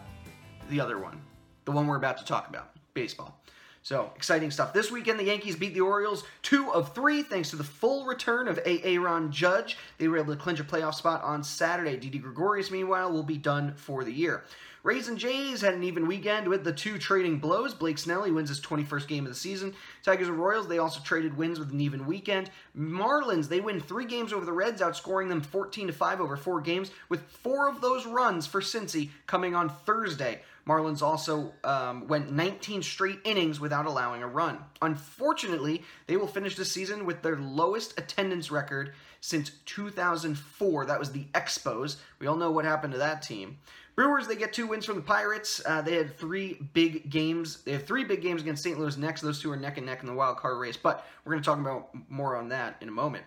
the 0.70 0.80
other 0.80 0.98
one, 0.98 1.22
the 1.66 1.74
one 1.74 1.88
we're 1.88 1.98
about 1.98 2.18
to 2.20 2.24
talk 2.24 2.48
about, 2.48 2.72
baseball. 2.94 3.38
So 3.86 4.10
exciting 4.16 4.50
stuff. 4.50 4.74
This 4.74 4.90
weekend, 4.90 5.20
the 5.20 5.26
Yankees 5.26 5.56
beat 5.56 5.76
the 5.76 5.82
Orioles 5.82 6.24
two 6.42 6.74
of 6.74 6.96
three 6.96 7.22
thanks 7.22 7.52
to 7.52 7.56
the 7.56 7.64
full 7.64 8.08
return 8.08 8.48
of 8.48 8.60
Aaron 8.66 9.32
Judge. 9.32 9.78
They 10.00 10.08
were 10.08 10.18
able 10.18 10.34
to 10.34 10.42
clinch 10.42 10.60
a 10.60 10.64
playoff 10.64 10.96
spot 10.96 11.22
on 11.22 11.44
Saturday. 11.44 11.96
Didi 11.96 12.18
Gregorius, 12.18 12.72
meanwhile, 12.72 13.12
will 13.12 13.22
be 13.22 13.38
done 13.38 13.76
for 13.76 14.04
the 14.04 14.12
year. 14.12 14.44
Rays 14.82 15.08
and 15.08 15.20
Jays 15.20 15.62
had 15.62 15.76
an 15.76 15.84
even 15.84 16.08
weekend 16.08 16.48
with 16.48 16.64
the 16.64 16.74
two 16.74 16.98
trading 16.98 17.38
blows. 17.38 17.76
Blake 17.76 18.00
Snell 18.00 18.32
wins 18.34 18.50
his 18.50 18.60
21st 18.60 19.08
game 19.08 19.26
of 19.28 19.32
the 19.32 19.38
season. 19.38 19.76
Tigers 20.04 20.30
and 20.30 20.40
Royals, 20.40 20.68
they 20.68 20.80
also 20.80 21.00
traded 21.02 21.38
wins 21.38 21.60
with 21.60 21.72
an 21.72 21.82
even 21.82 22.08
weekend. 22.08 22.50
Marlins, 22.76 23.50
they 23.50 23.60
win 23.60 23.80
three 23.80 24.06
games 24.06 24.34
over 24.34 24.46
the 24.46 24.52
Reds, 24.52 24.82
outscoring 24.82 25.30
them 25.30 25.42
14 25.42 25.88
to 25.88 25.94
5 25.94 26.22
over 26.22 26.38
four 26.38 26.60
games, 26.60 26.90
with 27.10 27.22
four 27.22 27.70
of 27.70 27.82
those 27.82 28.08
runs 28.08 28.48
for 28.48 28.62
Cincy 28.62 29.10
coming 29.28 29.54
on 29.54 29.70
Thursday. 29.70 30.42
Marlins 30.68 31.04
also 31.04 31.54
um, 31.64 32.08
went 32.08 32.32
19 32.32 32.82
straight 32.82 33.20
innings 33.24 33.60
without 33.60 33.86
allowing 33.86 34.24
a 34.24 34.28
run. 34.28 34.58
Unfortunately, 34.82 35.84
they 36.08 36.18
will 36.18 36.28
finish 36.28 36.56
the 36.56 36.66
season 36.66 37.06
with 37.06 37.22
their 37.22 37.36
lowest 37.36 38.00
attendance 38.00 38.50
record 38.50 38.94
since 39.22 39.52
2004. 39.66 40.86
That 40.86 41.00
was 41.00 41.12
the 41.12 41.26
Expos. 41.34 41.98
We 42.20 42.28
all 42.28 42.36
know 42.36 42.52
what 42.52 42.66
happened 42.66 42.94
to 42.94 43.00
that 43.00 43.22
team. 43.22 43.58
Brewers, 43.96 44.28
they 44.28 44.36
get 44.36 44.52
two 44.52 44.68
wins 44.68 44.86
from 44.86 44.96
the 44.96 45.02
Pirates. 45.02 45.62
Uh, 45.66 45.82
they 45.82 45.96
had 45.96 46.18
three 46.18 46.60
big 46.74 47.10
games. 47.10 47.62
They 47.62 47.72
have 47.72 47.86
three 47.86 48.04
big 48.04 48.22
games 48.22 48.42
against 48.42 48.64
St. 48.64 48.78
Louis 48.78 48.98
next. 48.98 49.22
Those 49.22 49.42
two 49.42 49.52
are 49.52 49.58
neck 49.58 49.78
and 49.78 49.86
neck 49.86 50.02
in 50.02 50.08
the 50.08 50.14
wild 50.14 50.38
card 50.38 50.58
race, 50.58 50.76
but 50.76 51.08
we're 51.24 51.32
going 51.32 51.44
to 51.44 51.46
talk 51.46 51.60
about 51.60 51.90
more 52.10 52.36
on 52.36 52.50
that 52.50 52.76
in 52.82 52.90
a 52.90 52.92
moment. 52.92 53.24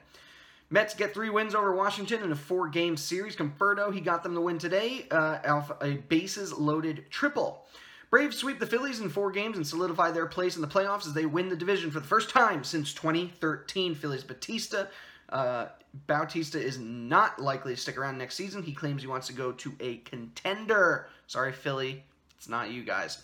Mets 0.71 0.95
get 0.95 1.15
three 1.15 1.31
wins 1.31 1.55
over 1.55 1.75
Washington 1.75 2.23
in 2.23 2.33
a 2.33 2.37
four-game 2.37 2.97
series. 2.97 3.35
Conforto, 3.35 3.93
he 3.93 4.01
got 4.01 4.23
them 4.23 4.35
the 4.35 4.41
win 4.41 4.59
today 4.59 5.07
uh, 5.11 5.39
off 5.47 5.73
a 5.81 5.95
bases-loaded 5.95 7.07
triple. 7.11 7.65
Braves 8.11 8.37
sweep 8.37 8.59
the 8.59 8.67
Phillies 8.67 9.01
in 9.01 9.09
four 9.09 9.31
games 9.31 9.57
and 9.57 9.67
solidify 9.67 10.11
their 10.11 10.27
place 10.27 10.57
in 10.57 10.63
the 10.63 10.69
playoffs 10.69 11.07
as 11.07 11.15
they 11.15 11.27
win 11.27 11.49
the 11.49 11.57
division 11.57 11.91
for 11.91 12.01
the 12.01 12.07
first 12.07 12.31
time 12.31 12.65
since 12.65 12.93
2013. 12.95 13.95
Phillies 13.95 14.25
Batista 14.25 14.87
uh, 15.31 15.67
Bautista 16.07 16.61
is 16.61 16.79
not 16.79 17.41
likely 17.41 17.75
to 17.75 17.81
stick 17.81 17.99
around 17.99 18.19
next 18.19 18.35
season. 18.35 18.63
He 18.63 18.73
claims 18.73 19.03
he 19.03 19.09
wants 19.09 19.27
to 19.29 19.33
go 19.33 19.53
to 19.53 19.73
a 19.81 19.99
contender. 19.99 21.09
Sorry, 21.27 21.53
Philly. 21.53 22.05
It's 22.37 22.49
not 22.49 22.71
you 22.71 22.83
guys. 22.83 23.23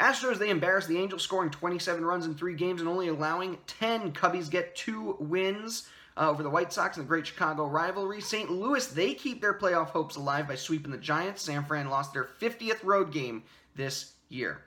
Astros, 0.00 0.38
they 0.38 0.50
embarrassed 0.50 0.88
the 0.88 0.98
Angels, 0.98 1.22
scoring 1.22 1.50
27 1.50 2.04
runs 2.04 2.26
in 2.26 2.34
three 2.34 2.54
games 2.54 2.80
and 2.80 2.88
only 2.88 3.08
allowing 3.08 3.58
10. 3.66 4.12
Cubbies 4.12 4.50
get 4.50 4.76
two 4.76 5.16
wins 5.18 5.88
uh, 6.18 6.28
over 6.28 6.42
the 6.42 6.50
White 6.50 6.72
Sox 6.72 6.96
in 6.96 7.04
the 7.04 7.08
Great 7.08 7.26
Chicago 7.26 7.66
rivalry. 7.66 8.20
St. 8.20 8.50
Louis, 8.50 8.86
they 8.88 9.14
keep 9.14 9.40
their 9.40 9.54
playoff 9.54 9.88
hopes 9.88 10.16
alive 10.16 10.48
by 10.48 10.56
sweeping 10.56 10.90
the 10.90 10.98
Giants. 10.98 11.42
San 11.42 11.64
Fran 11.64 11.88
lost 11.88 12.12
their 12.12 12.28
50th 12.40 12.82
road 12.82 13.12
game 13.12 13.44
this 13.76 14.12
year. 14.28 14.62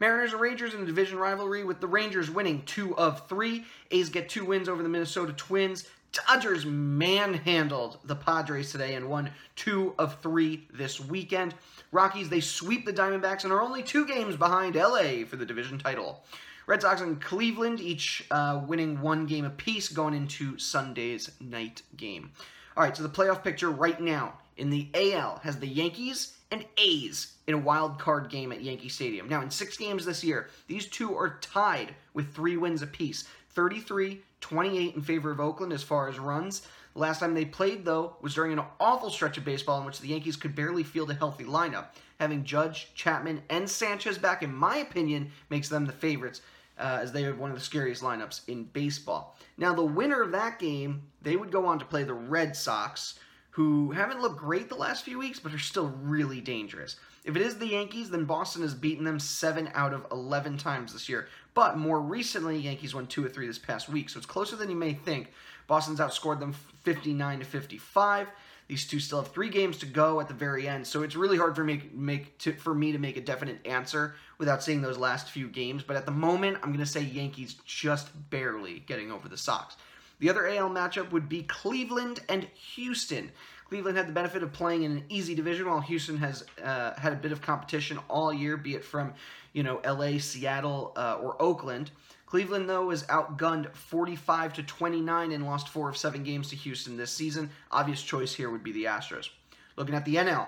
Mariners 0.00 0.32
and 0.32 0.40
Rangers 0.40 0.74
in 0.74 0.82
a 0.82 0.86
division 0.86 1.18
rivalry 1.18 1.64
with 1.64 1.80
the 1.80 1.86
Rangers 1.88 2.30
winning 2.30 2.62
two 2.66 2.96
of 2.96 3.26
three. 3.28 3.64
A's 3.90 4.10
get 4.10 4.28
two 4.28 4.44
wins 4.44 4.68
over 4.68 4.82
the 4.82 4.88
Minnesota 4.88 5.32
Twins. 5.32 5.88
Dodgers 6.12 6.64
manhandled 6.64 7.98
the 8.04 8.14
Padres 8.14 8.70
today 8.70 8.94
and 8.94 9.10
won 9.10 9.30
two 9.56 9.94
of 9.98 10.20
three 10.20 10.66
this 10.72 11.00
weekend. 11.00 11.54
Rockies, 11.90 12.28
they 12.28 12.40
sweep 12.40 12.86
the 12.86 12.92
Diamondbacks 12.92 13.44
and 13.44 13.52
are 13.52 13.60
only 13.60 13.82
two 13.82 14.06
games 14.06 14.36
behind 14.36 14.74
LA 14.74 15.24
for 15.26 15.36
the 15.36 15.44
division 15.44 15.78
title. 15.78 16.22
Red 16.68 16.82
Sox 16.82 17.00
and 17.00 17.18
Cleveland 17.18 17.80
each 17.80 18.26
uh, 18.30 18.60
winning 18.66 19.00
one 19.00 19.24
game 19.24 19.46
apiece 19.46 19.88
going 19.88 20.12
into 20.12 20.58
Sunday's 20.58 21.30
night 21.40 21.80
game. 21.96 22.30
All 22.76 22.82
right, 22.82 22.94
so 22.94 23.02
the 23.02 23.08
playoff 23.08 23.42
picture 23.42 23.70
right 23.70 23.98
now 23.98 24.34
in 24.58 24.68
the 24.68 24.86
AL 24.92 25.40
has 25.44 25.58
the 25.58 25.66
Yankees 25.66 26.36
and 26.50 26.66
A's 26.76 27.32
in 27.46 27.54
a 27.54 27.58
wild 27.58 27.98
card 27.98 28.28
game 28.28 28.52
at 28.52 28.60
Yankee 28.60 28.90
Stadium. 28.90 29.30
Now, 29.30 29.40
in 29.40 29.50
six 29.50 29.78
games 29.78 30.04
this 30.04 30.22
year, 30.22 30.50
these 30.66 30.86
two 30.86 31.16
are 31.16 31.38
tied 31.40 31.94
with 32.12 32.34
three 32.34 32.58
wins 32.58 32.82
apiece 32.82 33.24
33 33.52 34.20
28 34.42 34.94
in 34.94 35.00
favor 35.00 35.30
of 35.30 35.40
Oakland 35.40 35.72
as 35.72 35.82
far 35.82 36.06
as 36.06 36.18
runs. 36.18 36.66
The 36.92 36.98
last 36.98 37.20
time 37.20 37.32
they 37.32 37.46
played, 37.46 37.86
though, 37.86 38.16
was 38.20 38.34
during 38.34 38.52
an 38.52 38.64
awful 38.78 39.08
stretch 39.08 39.38
of 39.38 39.44
baseball 39.44 39.80
in 39.80 39.86
which 39.86 40.00
the 40.00 40.08
Yankees 40.08 40.36
could 40.36 40.54
barely 40.54 40.82
field 40.82 41.10
a 41.10 41.14
healthy 41.14 41.44
lineup. 41.44 41.86
Having 42.20 42.44
Judge, 42.44 42.88
Chapman, 42.94 43.40
and 43.48 43.70
Sanchez 43.70 44.18
back, 44.18 44.42
in 44.42 44.54
my 44.54 44.76
opinion, 44.76 45.30
makes 45.48 45.70
them 45.70 45.86
the 45.86 45.92
favorites. 45.92 46.42
Uh, 46.78 47.00
as 47.02 47.10
they 47.10 47.22
have 47.22 47.38
one 47.38 47.50
of 47.50 47.56
the 47.56 47.62
scariest 47.62 48.02
lineups 48.02 48.42
in 48.46 48.62
baseball. 48.62 49.36
Now, 49.56 49.74
the 49.74 49.82
winner 49.82 50.22
of 50.22 50.30
that 50.30 50.60
game, 50.60 51.02
they 51.22 51.34
would 51.34 51.50
go 51.50 51.66
on 51.66 51.80
to 51.80 51.84
play 51.84 52.04
the 52.04 52.14
Red 52.14 52.54
Sox, 52.54 53.18
who 53.50 53.90
haven't 53.90 54.20
looked 54.20 54.38
great 54.38 54.68
the 54.68 54.76
last 54.76 55.04
few 55.04 55.18
weeks, 55.18 55.40
but 55.40 55.52
are 55.52 55.58
still 55.58 55.88
really 55.88 56.40
dangerous. 56.40 56.94
If 57.24 57.34
it 57.34 57.42
is 57.42 57.58
the 57.58 57.66
Yankees, 57.66 58.10
then 58.10 58.24
Boston 58.24 58.62
has 58.62 58.74
beaten 58.74 59.04
them 59.04 59.18
7 59.18 59.68
out 59.74 59.92
of 59.92 60.06
11 60.12 60.56
times 60.56 60.92
this 60.92 61.08
year. 61.08 61.26
But 61.52 61.76
more 61.76 62.00
recently, 62.00 62.56
Yankees 62.56 62.94
won 62.94 63.08
2 63.08 63.26
or 63.26 63.28
3 63.28 63.48
this 63.48 63.58
past 63.58 63.88
week, 63.88 64.08
so 64.08 64.18
it's 64.18 64.26
closer 64.26 64.54
than 64.54 64.70
you 64.70 64.76
may 64.76 64.94
think. 64.94 65.32
Boston's 65.66 65.98
outscored 65.98 66.38
them 66.38 66.52
59 66.52 67.40
to 67.40 67.44
55. 67.44 68.28
These 68.68 68.86
two 68.86 69.00
still 69.00 69.22
have 69.22 69.32
three 69.32 69.48
games 69.48 69.78
to 69.78 69.86
go 69.86 70.20
at 70.20 70.28
the 70.28 70.34
very 70.34 70.68
end, 70.68 70.86
so 70.86 71.02
it's 71.02 71.16
really 71.16 71.38
hard 71.38 71.56
for 71.56 71.64
me 71.64 71.88
make 71.94 72.36
to, 72.40 72.52
for 72.52 72.74
me 72.74 72.92
to 72.92 72.98
make 72.98 73.16
a 73.16 73.22
definite 73.22 73.66
answer 73.66 74.14
without 74.36 74.62
seeing 74.62 74.82
those 74.82 74.98
last 74.98 75.30
few 75.30 75.48
games. 75.48 75.82
But 75.82 75.96
at 75.96 76.04
the 76.04 76.12
moment, 76.12 76.58
I'm 76.62 76.68
going 76.68 76.84
to 76.84 76.86
say 76.86 77.00
Yankees 77.00 77.56
just 77.64 78.08
barely 78.28 78.80
getting 78.80 79.10
over 79.10 79.26
the 79.26 79.38
Sox. 79.38 79.76
The 80.20 80.28
other 80.28 80.46
AL 80.46 80.68
matchup 80.68 81.12
would 81.12 81.30
be 81.30 81.44
Cleveland 81.44 82.20
and 82.28 82.44
Houston. 82.74 83.30
Cleveland 83.68 83.98
had 83.98 84.08
the 84.08 84.12
benefit 84.12 84.42
of 84.42 84.52
playing 84.52 84.84
in 84.84 84.92
an 84.92 85.04
easy 85.08 85.34
division, 85.34 85.66
while 85.68 85.80
Houston 85.80 86.16
has 86.18 86.44
uh, 86.62 86.94
had 86.98 87.12
a 87.12 87.16
bit 87.16 87.32
of 87.32 87.42
competition 87.42 87.98
all 88.08 88.32
year, 88.32 88.56
be 88.56 88.74
it 88.74 88.84
from 88.84 89.12
you 89.52 89.62
know 89.62 89.80
LA, 89.84 90.18
Seattle, 90.18 90.92
uh, 90.96 91.18
or 91.20 91.40
Oakland. 91.40 91.90
Cleveland, 92.24 92.68
though, 92.68 92.86
was 92.86 93.04
outgunned 93.04 93.74
45 93.74 94.52
to 94.54 94.62
29 94.62 95.32
and 95.32 95.46
lost 95.46 95.68
four 95.68 95.88
of 95.88 95.96
seven 95.96 96.24
games 96.24 96.50
to 96.50 96.56
Houston 96.56 96.96
this 96.96 97.10
season. 97.10 97.50
Obvious 97.70 98.02
choice 98.02 98.34
here 98.34 98.50
would 98.50 98.62
be 98.62 98.72
the 98.72 98.84
Astros. 98.84 99.30
Looking 99.76 99.94
at 99.94 100.04
the 100.04 100.16
NL, 100.16 100.46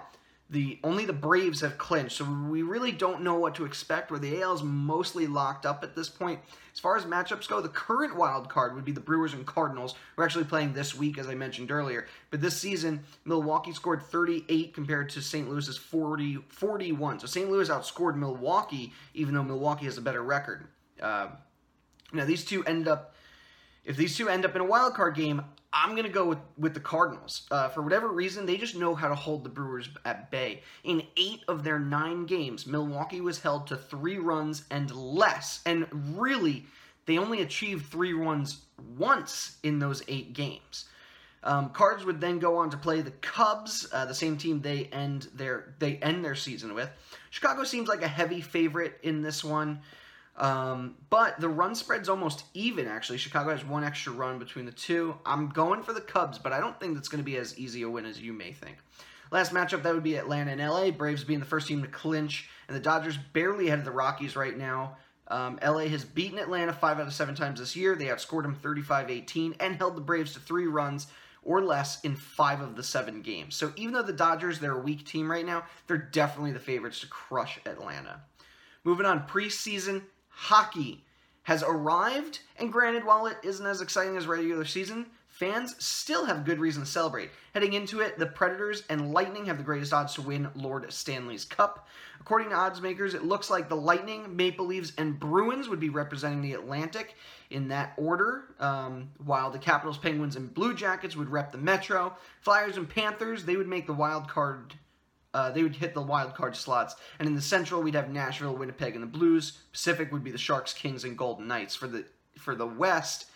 the 0.50 0.80
only 0.82 1.04
the 1.04 1.12
Braves 1.12 1.60
have 1.60 1.78
clinched, 1.78 2.16
so 2.16 2.24
we 2.24 2.62
really 2.62 2.90
don't 2.90 3.22
know 3.22 3.36
what 3.36 3.54
to 3.54 3.64
expect. 3.64 4.10
Where 4.10 4.18
the 4.18 4.42
AL 4.42 4.54
is 4.54 4.62
mostly 4.64 5.28
locked 5.28 5.64
up 5.64 5.84
at 5.84 5.94
this 5.94 6.08
point. 6.08 6.40
As 6.72 6.80
far 6.80 6.96
as 6.96 7.04
matchups 7.04 7.48
go, 7.48 7.60
the 7.60 7.68
current 7.68 8.16
wild 8.16 8.48
card 8.48 8.74
would 8.74 8.84
be 8.84 8.90
the 8.90 9.00
Brewers 9.00 9.32
and 9.32 9.46
Cardinals. 9.46 9.94
We're 10.16 10.24
actually 10.24 10.44
playing 10.44 10.72
this 10.72 10.92
week, 10.94 11.18
as 11.18 11.28
I 11.28 11.36
mentioned 11.36 11.70
earlier. 11.70 12.06
But 12.30 12.40
this 12.40 12.60
season, 12.60 13.04
Milwaukee 13.24 13.72
scored 13.72 14.02
38 14.02 14.74
compared 14.74 15.08
to 15.10 15.22
St. 15.22 15.48
Louis's 15.48 15.76
40, 15.76 16.38
41. 16.48 17.20
So 17.20 17.26
St. 17.28 17.48
Louis 17.48 17.68
outscored 17.68 18.16
Milwaukee, 18.16 18.92
even 19.14 19.34
though 19.34 19.44
Milwaukee 19.44 19.84
has 19.84 19.98
a 19.98 20.02
better 20.02 20.22
record. 20.22 20.66
Uh, 21.00 21.28
now 22.12 22.24
these 22.24 22.44
two 22.44 22.64
end 22.64 22.88
up, 22.88 23.14
if 23.84 23.96
these 23.96 24.16
two 24.16 24.28
end 24.28 24.44
up 24.44 24.56
in 24.56 24.60
a 24.60 24.66
wild 24.66 24.94
card 24.94 25.14
game, 25.14 25.42
I'm 25.72 25.94
gonna 25.94 26.08
go 26.08 26.26
with 26.26 26.38
with 26.58 26.74
the 26.74 26.80
Cardinals. 26.80 27.46
Uh, 27.50 27.68
for 27.68 27.82
whatever 27.82 28.08
reason, 28.08 28.44
they 28.46 28.56
just 28.56 28.74
know 28.74 28.94
how 28.94 29.08
to 29.08 29.14
hold 29.14 29.44
the 29.44 29.50
Brewers 29.50 29.88
at 30.04 30.30
bay. 30.30 30.62
In 30.84 31.02
eight 31.16 31.42
of 31.48 31.62
their 31.62 31.78
nine 31.78 32.26
games, 32.26 32.66
Milwaukee 32.66 33.20
was 33.20 33.38
held 33.40 33.66
to 33.68 33.76
three 33.76 34.18
runs 34.18 34.64
and 34.70 34.90
less, 34.90 35.60
and 35.66 35.86
really, 36.18 36.66
they 37.06 37.18
only 37.18 37.42
achieved 37.42 37.86
three 37.86 38.12
runs 38.12 38.62
once 38.98 39.58
in 39.62 39.78
those 39.78 40.02
eight 40.08 40.32
games. 40.32 40.86
Um, 41.42 41.70
Cards 41.70 42.04
would 42.04 42.20
then 42.20 42.38
go 42.38 42.56
on 42.58 42.68
to 42.70 42.76
play 42.76 43.00
the 43.00 43.12
Cubs, 43.12 43.88
uh, 43.92 44.04
the 44.04 44.14
same 44.14 44.36
team 44.36 44.60
they 44.60 44.84
end 44.86 45.28
their 45.34 45.74
they 45.78 45.96
end 45.96 46.24
their 46.24 46.34
season 46.34 46.74
with. 46.74 46.90
Chicago 47.30 47.64
seems 47.64 47.88
like 47.88 48.02
a 48.02 48.08
heavy 48.08 48.40
favorite 48.40 48.98
in 49.02 49.22
this 49.22 49.42
one. 49.42 49.80
Um, 50.40 50.96
but 51.10 51.38
the 51.38 51.50
run 51.50 51.74
spread's 51.74 52.08
almost 52.08 52.44
even, 52.54 52.88
actually. 52.88 53.18
Chicago 53.18 53.50
has 53.50 53.62
one 53.62 53.84
extra 53.84 54.12
run 54.12 54.38
between 54.38 54.64
the 54.64 54.72
two. 54.72 55.14
I'm 55.26 55.50
going 55.50 55.82
for 55.82 55.92
the 55.92 56.00
Cubs, 56.00 56.38
but 56.38 56.52
I 56.52 56.60
don't 56.60 56.80
think 56.80 56.94
that's 56.94 57.08
going 57.08 57.22
to 57.22 57.24
be 57.24 57.36
as 57.36 57.58
easy 57.58 57.82
a 57.82 57.90
win 57.90 58.06
as 58.06 58.20
you 58.20 58.32
may 58.32 58.52
think. 58.52 58.78
Last 59.30 59.52
matchup, 59.52 59.82
that 59.82 59.92
would 59.92 60.02
be 60.02 60.16
Atlanta 60.16 60.50
and 60.52 60.60
LA. 60.60 60.90
Braves 60.90 61.24
being 61.24 61.40
the 61.40 61.46
first 61.46 61.68
team 61.68 61.82
to 61.82 61.88
clinch, 61.88 62.48
and 62.68 62.76
the 62.76 62.80
Dodgers 62.80 63.18
barely 63.34 63.66
ahead 63.66 63.80
of 63.80 63.84
the 63.84 63.90
Rockies 63.90 64.34
right 64.34 64.56
now. 64.56 64.96
Um, 65.28 65.58
LA 65.62 65.84
has 65.84 66.04
beaten 66.04 66.38
Atlanta 66.38 66.72
five 66.72 66.98
out 66.98 67.06
of 67.06 67.12
seven 67.12 67.34
times 67.34 67.60
this 67.60 67.76
year. 67.76 67.94
They 67.94 68.06
outscored 68.06 68.42
them 68.42 68.54
35 68.54 69.10
18 69.10 69.56
and 69.60 69.76
held 69.76 69.94
the 69.94 70.00
Braves 70.00 70.32
to 70.32 70.40
three 70.40 70.66
runs 70.66 71.06
or 71.42 71.62
less 71.62 72.00
in 72.00 72.16
five 72.16 72.60
of 72.60 72.76
the 72.76 72.82
seven 72.82 73.20
games. 73.20 73.54
So 73.54 73.72
even 73.76 73.92
though 73.94 74.02
the 74.02 74.12
Dodgers, 74.12 74.58
they're 74.58 74.78
a 74.78 74.82
weak 74.82 75.06
team 75.06 75.30
right 75.30 75.46
now, 75.46 75.64
they're 75.86 75.98
definitely 75.98 76.52
the 76.52 76.58
favorites 76.58 77.00
to 77.00 77.06
crush 77.06 77.60
Atlanta. 77.66 78.22
Moving 78.84 79.06
on, 79.06 79.26
preseason 79.28 80.02
hockey. 80.40 81.04
has 81.42 81.62
arrived, 81.62 82.40
and 82.58 82.72
granted, 82.72 83.04
while 83.04 83.26
it 83.26 83.36
isn't 83.42 83.66
as 83.66 83.80
exciting 83.80 84.16
as 84.16 84.26
regular 84.26 84.64
season, 84.64 85.06
fans 85.28 85.74
still 85.78 86.24
have 86.24 86.44
good 86.44 86.58
reason 86.58 86.82
to 86.82 86.88
celebrate. 86.88 87.30
Heading 87.54 87.72
into 87.72 88.00
it, 88.00 88.18
the 88.18 88.26
Predators 88.26 88.84
and 88.88 89.12
Lightning 89.12 89.46
have 89.46 89.58
the 89.58 89.64
greatest 89.64 89.92
odds 89.92 90.14
to 90.14 90.22
win 90.22 90.48
Lord 90.54 90.90
Stanley's 90.92 91.44
Cup. 91.44 91.88
According 92.20 92.50
to 92.50 92.56
odds 92.56 92.80
makers, 92.80 93.14
it 93.14 93.24
looks 93.24 93.50
like 93.50 93.68
the 93.68 93.76
Lightning, 93.76 94.36
Maple 94.36 94.66
Leafs, 94.66 94.92
and 94.96 95.18
Bruins 95.18 95.68
would 95.68 95.80
be 95.80 95.88
representing 95.88 96.42
the 96.42 96.54
Atlantic 96.54 97.16
in 97.50 97.68
that 97.68 97.92
order, 97.96 98.44
um, 98.60 99.10
while 99.24 99.50
the 99.50 99.58
Capitals, 99.58 99.98
Penguins, 99.98 100.36
and 100.36 100.54
Blue 100.54 100.74
Jackets 100.74 101.16
would 101.16 101.30
rep 101.30 101.52
the 101.52 101.58
Metro. 101.58 102.14
Flyers 102.40 102.76
and 102.76 102.88
Panthers, 102.88 103.44
they 103.44 103.56
would 103.56 103.68
make 103.68 103.86
the 103.86 103.92
wild 103.92 104.28
card. 104.28 104.74
Uh, 105.32 105.50
they 105.50 105.62
would 105.62 105.76
hit 105.76 105.94
the 105.94 106.02
wild 106.02 106.34
card 106.34 106.56
slots, 106.56 106.96
and 107.18 107.28
in 107.28 107.34
the 107.34 107.40
Central 107.40 107.82
we'd 107.82 107.94
have 107.94 108.10
Nashville, 108.10 108.56
Winnipeg, 108.56 108.94
and 108.94 109.02
the 109.02 109.06
Blues. 109.06 109.58
Pacific 109.72 110.12
would 110.12 110.24
be 110.24 110.32
the 110.32 110.38
Sharks, 110.38 110.72
Kings, 110.72 111.04
and 111.04 111.16
Golden 111.16 111.46
Knights. 111.46 111.74
For 111.74 111.86
the 111.86 112.04
for 112.36 112.54
the 112.54 112.66
West, 112.66 113.26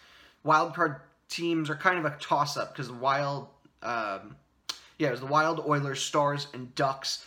wild 0.42 0.74
card 0.74 0.96
teams 1.28 1.70
are 1.70 1.76
kind 1.76 1.98
of 1.98 2.04
a 2.04 2.16
toss 2.18 2.56
up 2.56 2.72
because 2.72 2.88
the 2.88 2.94
Wild, 2.94 3.48
um, 3.82 4.36
yeah, 4.98 5.08
it 5.08 5.12
was 5.12 5.20
the 5.20 5.26
Wild, 5.26 5.60
Oilers, 5.60 6.02
Stars, 6.02 6.48
and 6.52 6.74
Ducks. 6.74 7.24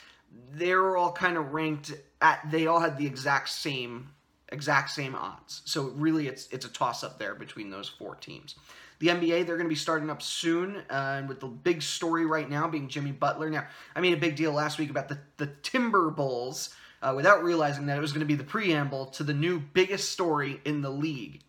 They're 0.53 0.97
all 0.97 1.11
kind 1.11 1.37
of 1.37 1.53
ranked 1.53 1.93
at. 2.21 2.41
They 2.51 2.67
all 2.67 2.79
had 2.79 2.97
the 2.97 3.05
exact 3.05 3.49
same 3.49 4.09
exact 4.49 4.91
same 4.91 5.15
odds. 5.15 5.61
So 5.65 5.93
really, 5.95 6.27
it's 6.27 6.47
it's 6.51 6.65
a 6.65 6.69
toss 6.69 7.03
up 7.03 7.19
there 7.19 7.35
between 7.35 7.69
those 7.69 7.89
four 7.89 8.15
teams. 8.15 8.55
The 8.99 9.07
NBA, 9.07 9.45
they're 9.45 9.57
going 9.57 9.67
to 9.67 9.69
be 9.69 9.75
starting 9.75 10.09
up 10.09 10.23
soon, 10.23 10.77
uh, 10.89 11.23
with 11.27 11.39
the 11.39 11.45
big 11.47 11.83
story 11.83 12.25
right 12.25 12.49
now 12.49 12.67
being 12.67 12.87
Jimmy 12.87 13.11
Butler. 13.11 13.49
Now, 13.49 13.67
I 13.95 13.99
made 13.99 14.13
a 14.13 14.17
big 14.17 14.35
deal 14.35 14.51
last 14.51 14.79
week 14.79 14.89
about 14.89 15.09
the 15.09 15.19
the 15.37 15.47
Timberwolves. 15.47 16.73
Uh, 16.99 17.13
without 17.15 17.43
realizing 17.43 17.85
that 17.85 17.95
it 17.95 18.01
was 18.01 18.11
going 18.11 18.21
to 18.21 18.25
be 18.25 18.33
the 18.33 18.43
preamble 18.43 19.05
to 19.05 19.23
the 19.23 19.33
new 19.33 19.59
biggest 19.59 20.11
story 20.11 20.59
in 20.65 20.81
the 20.81 20.89
league 20.89 21.43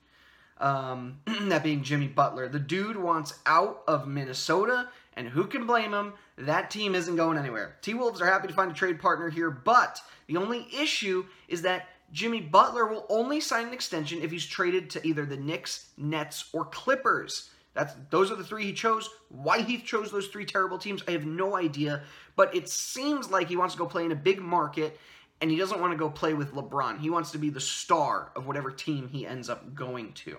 um, 0.60 1.18
that 1.48 1.62
being 1.62 1.82
Jimmy 1.82 2.08
Butler. 2.08 2.48
The 2.48 2.58
dude 2.58 2.96
wants 2.96 3.38
out 3.46 3.82
of 3.86 4.06
Minnesota, 4.06 4.88
and 5.16 5.28
who 5.28 5.46
can 5.46 5.66
blame 5.66 5.92
him? 5.92 6.14
That 6.36 6.70
team 6.70 6.94
isn't 6.94 7.16
going 7.16 7.38
anywhere. 7.38 7.76
T 7.82 7.94
Wolves 7.94 8.20
are 8.20 8.26
happy 8.26 8.48
to 8.48 8.54
find 8.54 8.70
a 8.70 8.74
trade 8.74 9.00
partner 9.00 9.28
here, 9.28 9.50
but 9.50 10.00
the 10.26 10.36
only 10.36 10.66
issue 10.72 11.24
is 11.48 11.62
that 11.62 11.88
Jimmy 12.12 12.40
Butler 12.40 12.86
will 12.86 13.06
only 13.08 13.40
sign 13.40 13.68
an 13.68 13.74
extension 13.74 14.22
if 14.22 14.30
he's 14.30 14.46
traded 14.46 14.90
to 14.90 15.06
either 15.06 15.26
the 15.26 15.36
Knicks, 15.36 15.90
Nets, 15.96 16.48
or 16.52 16.64
Clippers. 16.66 17.50
That's 17.74 17.94
those 18.10 18.30
are 18.30 18.36
the 18.36 18.44
three 18.44 18.64
he 18.64 18.72
chose. 18.72 19.08
Why 19.28 19.60
he 19.60 19.78
chose 19.78 20.10
those 20.10 20.28
three 20.28 20.44
terrible 20.44 20.78
teams, 20.78 21.02
I 21.06 21.12
have 21.12 21.26
no 21.26 21.56
idea. 21.56 22.02
But 22.34 22.54
it 22.54 22.68
seems 22.68 23.30
like 23.30 23.48
he 23.48 23.56
wants 23.56 23.74
to 23.74 23.78
go 23.78 23.86
play 23.86 24.04
in 24.04 24.12
a 24.12 24.16
big 24.16 24.40
market 24.40 24.98
and 25.40 25.50
he 25.50 25.56
doesn't 25.56 25.80
want 25.80 25.92
to 25.92 25.98
go 25.98 26.10
play 26.10 26.34
with 26.34 26.52
LeBron. 26.52 26.98
He 26.98 27.10
wants 27.10 27.30
to 27.32 27.38
be 27.38 27.50
the 27.50 27.60
star 27.60 28.32
of 28.34 28.46
whatever 28.46 28.70
team 28.70 29.08
he 29.08 29.26
ends 29.26 29.48
up 29.48 29.74
going 29.74 30.12
to. 30.14 30.36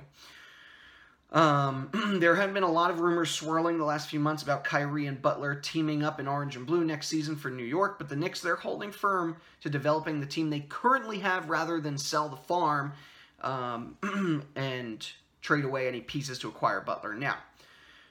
Um, 1.31 1.89
there 2.19 2.35
have 2.35 2.53
been 2.53 2.63
a 2.63 2.71
lot 2.71 2.89
of 2.89 2.99
rumors 2.99 3.29
swirling 3.29 3.77
the 3.77 3.85
last 3.85 4.09
few 4.09 4.19
months 4.19 4.41
about 4.41 4.63
Kyrie 4.63 5.05
and 5.05 5.21
Butler 5.21 5.55
teaming 5.55 6.03
up 6.03 6.19
in 6.19 6.27
orange 6.27 6.55
and 6.55 6.65
blue 6.65 6.83
next 6.83 7.07
season 7.07 7.35
for 7.35 7.49
New 7.49 7.63
York, 7.63 7.97
but 7.97 8.09
the 8.09 8.15
Knicks 8.15 8.41
they're 8.41 8.55
holding 8.55 8.91
firm 8.91 9.37
to 9.61 9.69
developing 9.69 10.19
the 10.19 10.25
team 10.25 10.49
they 10.49 10.61
currently 10.61 11.19
have 11.19 11.49
rather 11.49 11.79
than 11.79 11.97
sell 11.97 12.29
the 12.29 12.35
farm 12.35 12.93
um, 13.41 14.43
and 14.55 15.07
trade 15.41 15.65
away 15.65 15.87
any 15.87 16.01
pieces 16.01 16.39
to 16.39 16.47
acquire 16.47 16.81
Butler. 16.81 17.13
Now, 17.13 17.37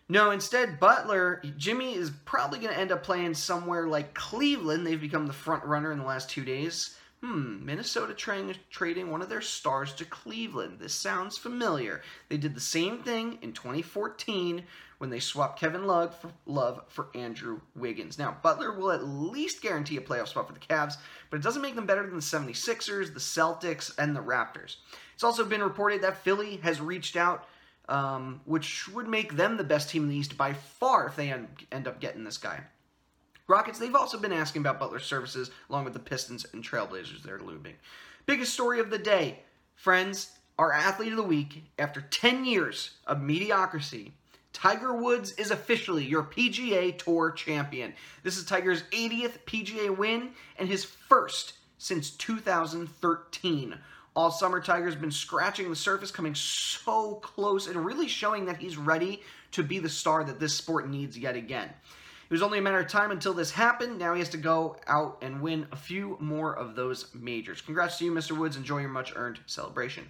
no, 0.09 0.31
instead, 0.31 0.81
Butler, 0.81 1.43
Jimmy 1.59 1.95
is 1.95 2.11
probably 2.25 2.61
going 2.61 2.73
to 2.73 2.79
end 2.79 2.93
up 2.93 3.03
playing 3.03 3.35
somewhere 3.35 3.87
like 3.87 4.15
Cleveland. 4.15 4.87
They've 4.87 4.99
become 4.99 5.27
the 5.27 5.35
front 5.35 5.65
runner 5.65 5.93
in 5.93 5.99
the 5.99 6.05
last 6.05 6.31
two 6.31 6.45
days. 6.45 6.97
Hmm, 7.23 7.65
Minnesota 7.67 8.15
tra- 8.15 8.55
trading 8.71 9.11
one 9.11 9.23
of 9.23 9.29
their 9.29 9.41
stars 9.41 9.93
to 9.95 10.05
Cleveland. 10.05 10.79
This 10.79 10.95
sounds 10.95 11.37
familiar. 11.37 12.03
They 12.29 12.37
did 12.37 12.55
the 12.55 12.61
same 12.61 13.03
thing 13.03 13.39
in 13.43 13.53
2014 13.53 14.63
when 14.99 15.11
they 15.11 15.19
swapped 15.19 15.59
Kevin 15.59 15.87
Love 15.87 16.17
for, 16.17 16.31
Love 16.47 16.83
for 16.89 17.09
Andrew 17.15 17.61
Wiggins. 17.75 18.19
Now, 18.19 18.37
Butler 18.43 18.73
will 18.73 18.93
at 18.93 19.05
least 19.05 19.63
guarantee 19.63 19.97
a 19.97 20.01
playoff 20.01 20.29
spot 20.29 20.47
for 20.47 20.53
the 20.53 20.61
Cavs, 20.61 20.95
but 21.31 21.39
it 21.39 21.43
doesn't 21.43 21.63
make 21.63 21.75
them 21.75 21.87
better 21.87 22.03
than 22.03 22.15
the 22.15 22.21
76ers, 22.21 23.13
the 23.13 23.21
Celtics, 23.21 23.93
and 23.99 24.15
the 24.15 24.21
Raptors. 24.21 24.77
It's 25.15 25.25
also 25.25 25.45
been 25.45 25.63
reported 25.63 26.03
that 26.03 26.19
Philly 26.19 26.59
has 26.59 26.81
reached 26.81 27.17
out 27.17 27.49
um, 27.89 28.41
which 28.45 28.89
would 28.89 29.09
make 29.09 29.37
them 29.37 29.57
the 29.57 29.65
best 29.65 29.91
team 29.91 30.05
in 30.05 30.09
the 30.11 30.17
East 30.17 30.37
by 30.37 30.53
far 30.53 31.07
if 31.07 31.17
they 31.17 31.33
end, 31.33 31.49
end 31.73 31.89
up 31.89 32.01
getting 32.01 32.25
this 32.25 32.39
guy. 32.39 32.61
Rockets, 33.49 33.79
they've 33.79 33.95
also 33.95 34.19
been 34.19 34.33
asking 34.33 34.61
about 34.61 34.79
Butler's 34.79 35.07
services, 35.07 35.51
along 35.71 35.85
with 35.85 35.95
the 35.95 35.99
Pistons 35.99 36.47
and 36.53 36.63
Trailblazers 36.63 37.23
they're 37.23 37.41
looming. 37.41 37.75
Biggest 38.27 38.53
story 38.53 38.79
of 38.79 38.91
the 38.91 38.99
day, 38.99 39.41
friends, 39.75 40.33
our 40.59 40.71
athlete 40.71 41.13
of 41.13 41.17
the 41.17 41.23
week, 41.23 41.65
after 41.79 42.03
10 42.03 42.45
years 42.45 42.91
of 43.07 43.23
mediocrity, 43.23 44.13
Tiger 44.53 44.93
Woods 44.93 45.33
is 45.33 45.51
officially 45.51 46.05
your 46.05 46.25
PGA 46.25 46.99
Tour 46.99 47.31
champion. 47.31 47.95
This 48.23 48.37
is 48.37 48.45
Tiger's 48.45 48.83
80th 48.93 49.39
PGA 49.47 49.97
win 49.97 50.31
and 50.59 50.69
his 50.69 50.85
first 50.85 51.55
since 51.79 52.11
2013. 52.11 53.79
All 54.15 54.31
summer, 54.31 54.61
Tiger's 54.61 54.97
been 54.97 55.13
scratching 55.13 55.71
the 55.71 55.77
surface, 55.77 56.11
coming 56.11 56.35
so 56.35 57.15
close, 57.23 57.67
and 57.67 57.83
really 57.87 58.09
showing 58.09 58.45
that 58.47 58.57
he's 58.57 58.77
ready 58.77 59.23
to 59.53 59.63
be 59.63 59.79
the 59.79 59.89
star 59.89 60.25
that 60.25 60.41
this 60.41 60.55
sport 60.55 60.89
needs 60.89 61.17
yet 61.17 61.37
again. 61.37 61.71
It 62.29 62.35
was 62.35 62.43
only 62.43 62.59
a 62.59 62.63
matter 62.63 62.79
of 62.79 62.89
time 62.89 63.11
until 63.11 63.33
this 63.33 63.53
happened. 63.53 63.99
Now 63.99 64.13
he 64.13 64.19
has 64.19 64.29
to 64.31 64.37
go 64.37 64.77
out 64.87 65.17
and 65.23 65.41
win 65.41 65.67
a 65.73 65.77
few 65.77 66.19
more 66.21 66.53
of 66.53 66.77
those 66.77 67.07
majors. 67.15 67.63
Congrats 67.63 67.97
to 67.99 68.05
you, 68.05 68.13
Mr. 68.13 68.37
Woods. 68.37 68.59
Enjoy 68.59 68.81
your 68.81 68.91
much 68.91 69.15
earned 69.17 69.41
celebration. 69.47 70.05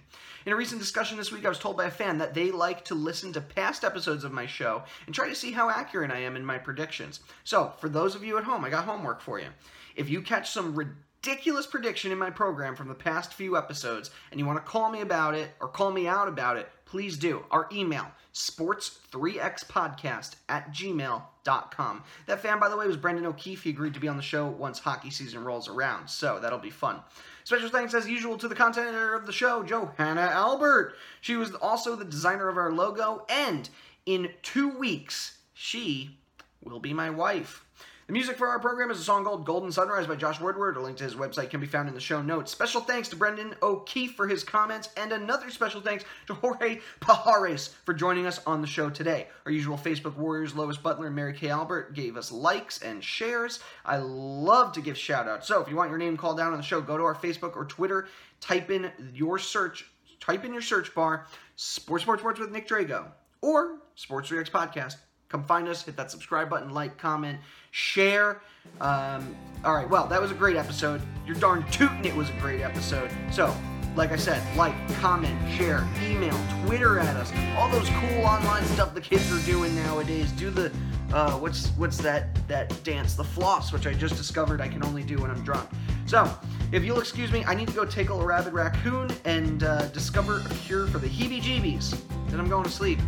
In 0.45 0.51
a 0.51 0.55
recent 0.57 0.81
discussion 0.81 1.15
this 1.15 1.31
week, 1.31 1.45
I 1.45 1.49
was 1.49 1.59
told 1.59 1.77
by 1.77 1.85
a 1.85 1.91
fan 1.91 2.17
that 2.17 2.33
they 2.33 2.51
like 2.51 2.83
to 2.85 2.93
listen 2.93 3.31
to 3.33 3.41
past 3.41 3.85
episodes 3.85 4.25
of 4.25 4.33
my 4.33 4.45
show 4.45 4.83
and 5.05 5.15
try 5.15 5.29
to 5.29 5.35
see 5.35 5.53
how 5.53 5.69
accurate 5.69 6.11
I 6.11 6.19
am 6.19 6.35
in 6.35 6.43
my 6.43 6.57
predictions. 6.57 7.21
So, 7.45 7.71
for 7.79 7.87
those 7.87 8.15
of 8.15 8.23
you 8.25 8.37
at 8.37 8.43
home, 8.43 8.65
I 8.65 8.69
got 8.69 8.83
homework 8.83 9.21
for 9.21 9.39
you. 9.39 9.47
If 9.95 10.09
you 10.09 10.21
catch 10.21 10.51
some 10.51 10.75
ridiculous 10.75 11.05
ridiculous 11.21 11.67
prediction 11.67 12.13
in 12.13 12.17
my 12.17 12.29
program 12.29 12.75
from 12.75 12.87
the 12.87 12.93
past 12.93 13.33
few 13.33 13.57
episodes 13.57 14.09
and 14.31 14.39
you 14.39 14.45
want 14.45 14.57
to 14.57 14.71
call 14.71 14.89
me 14.89 15.01
about 15.01 15.35
it 15.35 15.49
or 15.59 15.67
call 15.67 15.91
me 15.91 16.07
out 16.07 16.29
about 16.29 16.55
it, 16.55 16.69
please 16.85 17.17
do. 17.17 17.43
Our 17.51 17.67
email, 17.73 18.07
sports3xpodcast 18.33 20.35
at 20.47 20.71
gmail.com. 20.71 22.03
That 22.25 22.39
fan, 22.39 22.59
by 22.59 22.69
the 22.69 22.77
way, 22.77 22.87
was 22.87 22.95
Brendan 22.95 23.25
O'Keefe. 23.25 23.63
He 23.63 23.71
agreed 23.71 23.95
to 23.95 23.99
be 23.99 24.07
on 24.07 24.15
the 24.15 24.23
show 24.23 24.47
once 24.47 24.79
hockey 24.79 25.09
season 25.09 25.43
rolls 25.43 25.67
around, 25.67 26.09
so 26.09 26.39
that'll 26.39 26.57
be 26.57 26.69
fun. 26.69 27.01
Special 27.43 27.69
thanks, 27.69 27.93
as 27.93 28.07
usual, 28.07 28.37
to 28.37 28.47
the 28.47 28.55
content 28.55 28.87
editor 28.87 29.13
of 29.13 29.25
the 29.25 29.33
show, 29.33 29.61
Johanna 29.63 30.21
Albert. 30.21 30.95
She 31.19 31.35
was 31.35 31.53
also 31.55 31.97
the 31.97 32.05
designer 32.05 32.47
of 32.47 32.57
our 32.57 32.71
logo, 32.71 33.25
and 33.27 33.69
in 34.05 34.29
two 34.41 34.69
weeks, 34.69 35.37
she 35.53 36.17
will 36.63 36.79
be 36.79 36.93
my 36.93 37.09
wife. 37.09 37.65
The 38.09 38.13
music 38.13 38.37
for 38.39 38.47
our 38.47 38.57
program 38.57 38.89
is 38.89 38.99
a 38.99 39.03
song 39.03 39.23
called 39.23 39.45
Golden 39.45 39.71
Sunrise 39.71 40.07
by 40.07 40.15
Josh 40.15 40.41
Woodward. 40.41 40.77
A 40.77 40.81
link 40.81 40.97
to 40.97 41.03
his 41.03 41.13
website 41.13 41.51
can 41.51 41.59
be 41.59 41.67
found 41.67 41.87
in 41.87 41.93
the 41.93 42.01
show 42.01 42.23
notes. 42.23 42.51
Special 42.51 42.81
thanks 42.81 43.07
to 43.09 43.15
Brendan 43.15 43.53
O'Keefe 43.61 44.15
for 44.15 44.27
his 44.27 44.43
comments, 44.43 44.89
and 44.97 45.11
another 45.11 45.51
special 45.51 45.79
thanks 45.79 46.05
to 46.25 46.33
Jorge 46.33 46.79
Pajares 47.01 47.69
for 47.85 47.93
joining 47.93 48.25
us 48.25 48.41
on 48.47 48.61
the 48.61 48.67
show 48.67 48.89
today. 48.89 49.27
Our 49.45 49.51
usual 49.51 49.77
Facebook 49.77 50.17
warriors, 50.17 50.55
Lois 50.55 50.75
Butler 50.75 51.05
and 51.05 51.15
Mary 51.15 51.33
Kay 51.33 51.49
Albert, 51.49 51.93
gave 51.93 52.17
us 52.17 52.31
likes 52.31 52.81
and 52.81 53.03
shares. 53.03 53.59
I 53.85 53.97
love 53.97 54.71
to 54.71 54.81
give 54.81 54.97
shout 54.97 55.27
outs. 55.27 55.47
So 55.47 55.61
if 55.61 55.69
you 55.69 55.75
want 55.75 55.91
your 55.91 55.99
name 55.99 56.17
called 56.17 56.37
down 56.37 56.51
on 56.51 56.57
the 56.57 56.63
show, 56.63 56.81
go 56.81 56.97
to 56.97 57.03
our 57.03 57.13
Facebook 57.13 57.55
or 57.55 57.65
Twitter, 57.65 58.07
type 58.41 58.71
in 58.71 58.91
your 59.13 59.37
search, 59.37 59.85
type 60.19 60.43
in 60.43 60.51
your 60.51 60.63
search 60.63 60.95
bar, 60.95 61.27
Sports 61.57 62.01
Sports 62.01 62.23
Sports 62.23 62.39
with 62.39 62.49
Nick 62.49 62.67
Drago, 62.67 63.05
or 63.43 63.81
Sports 63.93 64.31
3X 64.31 64.49
Podcast. 64.49 64.95
Come 65.29 65.43
find 65.43 65.67
us, 65.67 65.83
hit 65.83 65.95
that 65.95 66.09
subscribe 66.09 66.49
button, 66.49 66.71
like, 66.71 66.97
comment, 66.97 67.37
share. 67.69 68.41
Um, 68.81 69.35
all 69.63 69.75
right, 69.75 69.87
well, 69.87 70.07
that 70.07 70.19
was 70.19 70.31
a 70.31 70.33
great 70.33 70.55
episode. 70.55 71.01
You're 71.25 71.35
darn 71.35 71.63
tootin' 71.69 72.03
it 72.03 72.15
was 72.15 72.29
a 72.29 72.33
great 72.33 72.61
episode. 72.61 73.11
So, 73.31 73.55
like 73.95 74.11
I 74.11 74.15
said, 74.15 74.41
like, 74.57 74.73
comment, 74.95 75.37
share, 75.55 75.87
email, 76.03 76.35
Twitter 76.65 76.97
at 76.97 77.15
us, 77.15 77.31
all 77.57 77.69
those 77.69 77.87
cool 77.89 78.25
online 78.25 78.63
stuff 78.65 78.95
the 78.95 79.01
kids 79.01 79.31
are 79.31 79.45
doing 79.45 79.75
nowadays. 79.75 80.31
Do 80.31 80.49
the 80.49 80.71
uh, 81.13 81.33
what's 81.33 81.69
what's 81.69 81.97
that 81.97 82.47
that 82.47 82.83
dance, 82.83 83.13
the 83.13 83.23
floss, 83.23 83.71
which 83.71 83.85
I 83.85 83.93
just 83.93 84.15
discovered 84.15 84.61
I 84.61 84.67
can 84.67 84.83
only 84.83 85.03
do 85.03 85.19
when 85.19 85.29
I'm 85.29 85.43
drunk. 85.43 85.69
So, 86.07 86.27
if 86.71 86.83
you'll 86.83 86.99
excuse 86.99 87.31
me, 87.31 87.43
I 87.45 87.53
need 87.53 87.67
to 87.67 87.73
go 87.73 87.85
tickle 87.85 88.19
a 88.19 88.25
rabid 88.25 88.53
raccoon 88.53 89.11
and 89.25 89.63
uh, 89.63 89.87
discover 89.89 90.37
a 90.39 90.53
cure 90.55 90.87
for 90.87 90.97
the 90.97 91.07
heebie-jeebies. 91.07 91.99
Then 92.29 92.39
I'm 92.39 92.49
going 92.49 92.63
to 92.63 92.71
sleep. 92.71 92.99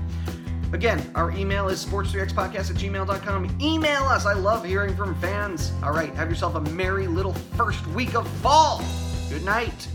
Again, 0.74 1.10
our 1.16 1.32
email 1.32 1.68
is 1.68 1.86
sports3xpodcast 1.86 2.72
at 2.72 2.78
gmail.com. 2.78 3.58
Email 3.62 4.04
us. 4.04 4.26
I 4.26 4.34
love 4.34 4.64
hearing 4.64 4.96
from 4.96 5.20
fans. 5.20 5.72
All 5.84 5.92
right, 5.92 6.14
have 6.16 6.30
yourself 6.30 6.56
a 6.56 6.62
merry 6.62 7.08
little 7.08 7.34
first 7.34 7.86
week 7.88 8.16
of 8.16 8.28
fall. 8.38 8.82
Good 9.30 9.44
night. 9.44 9.88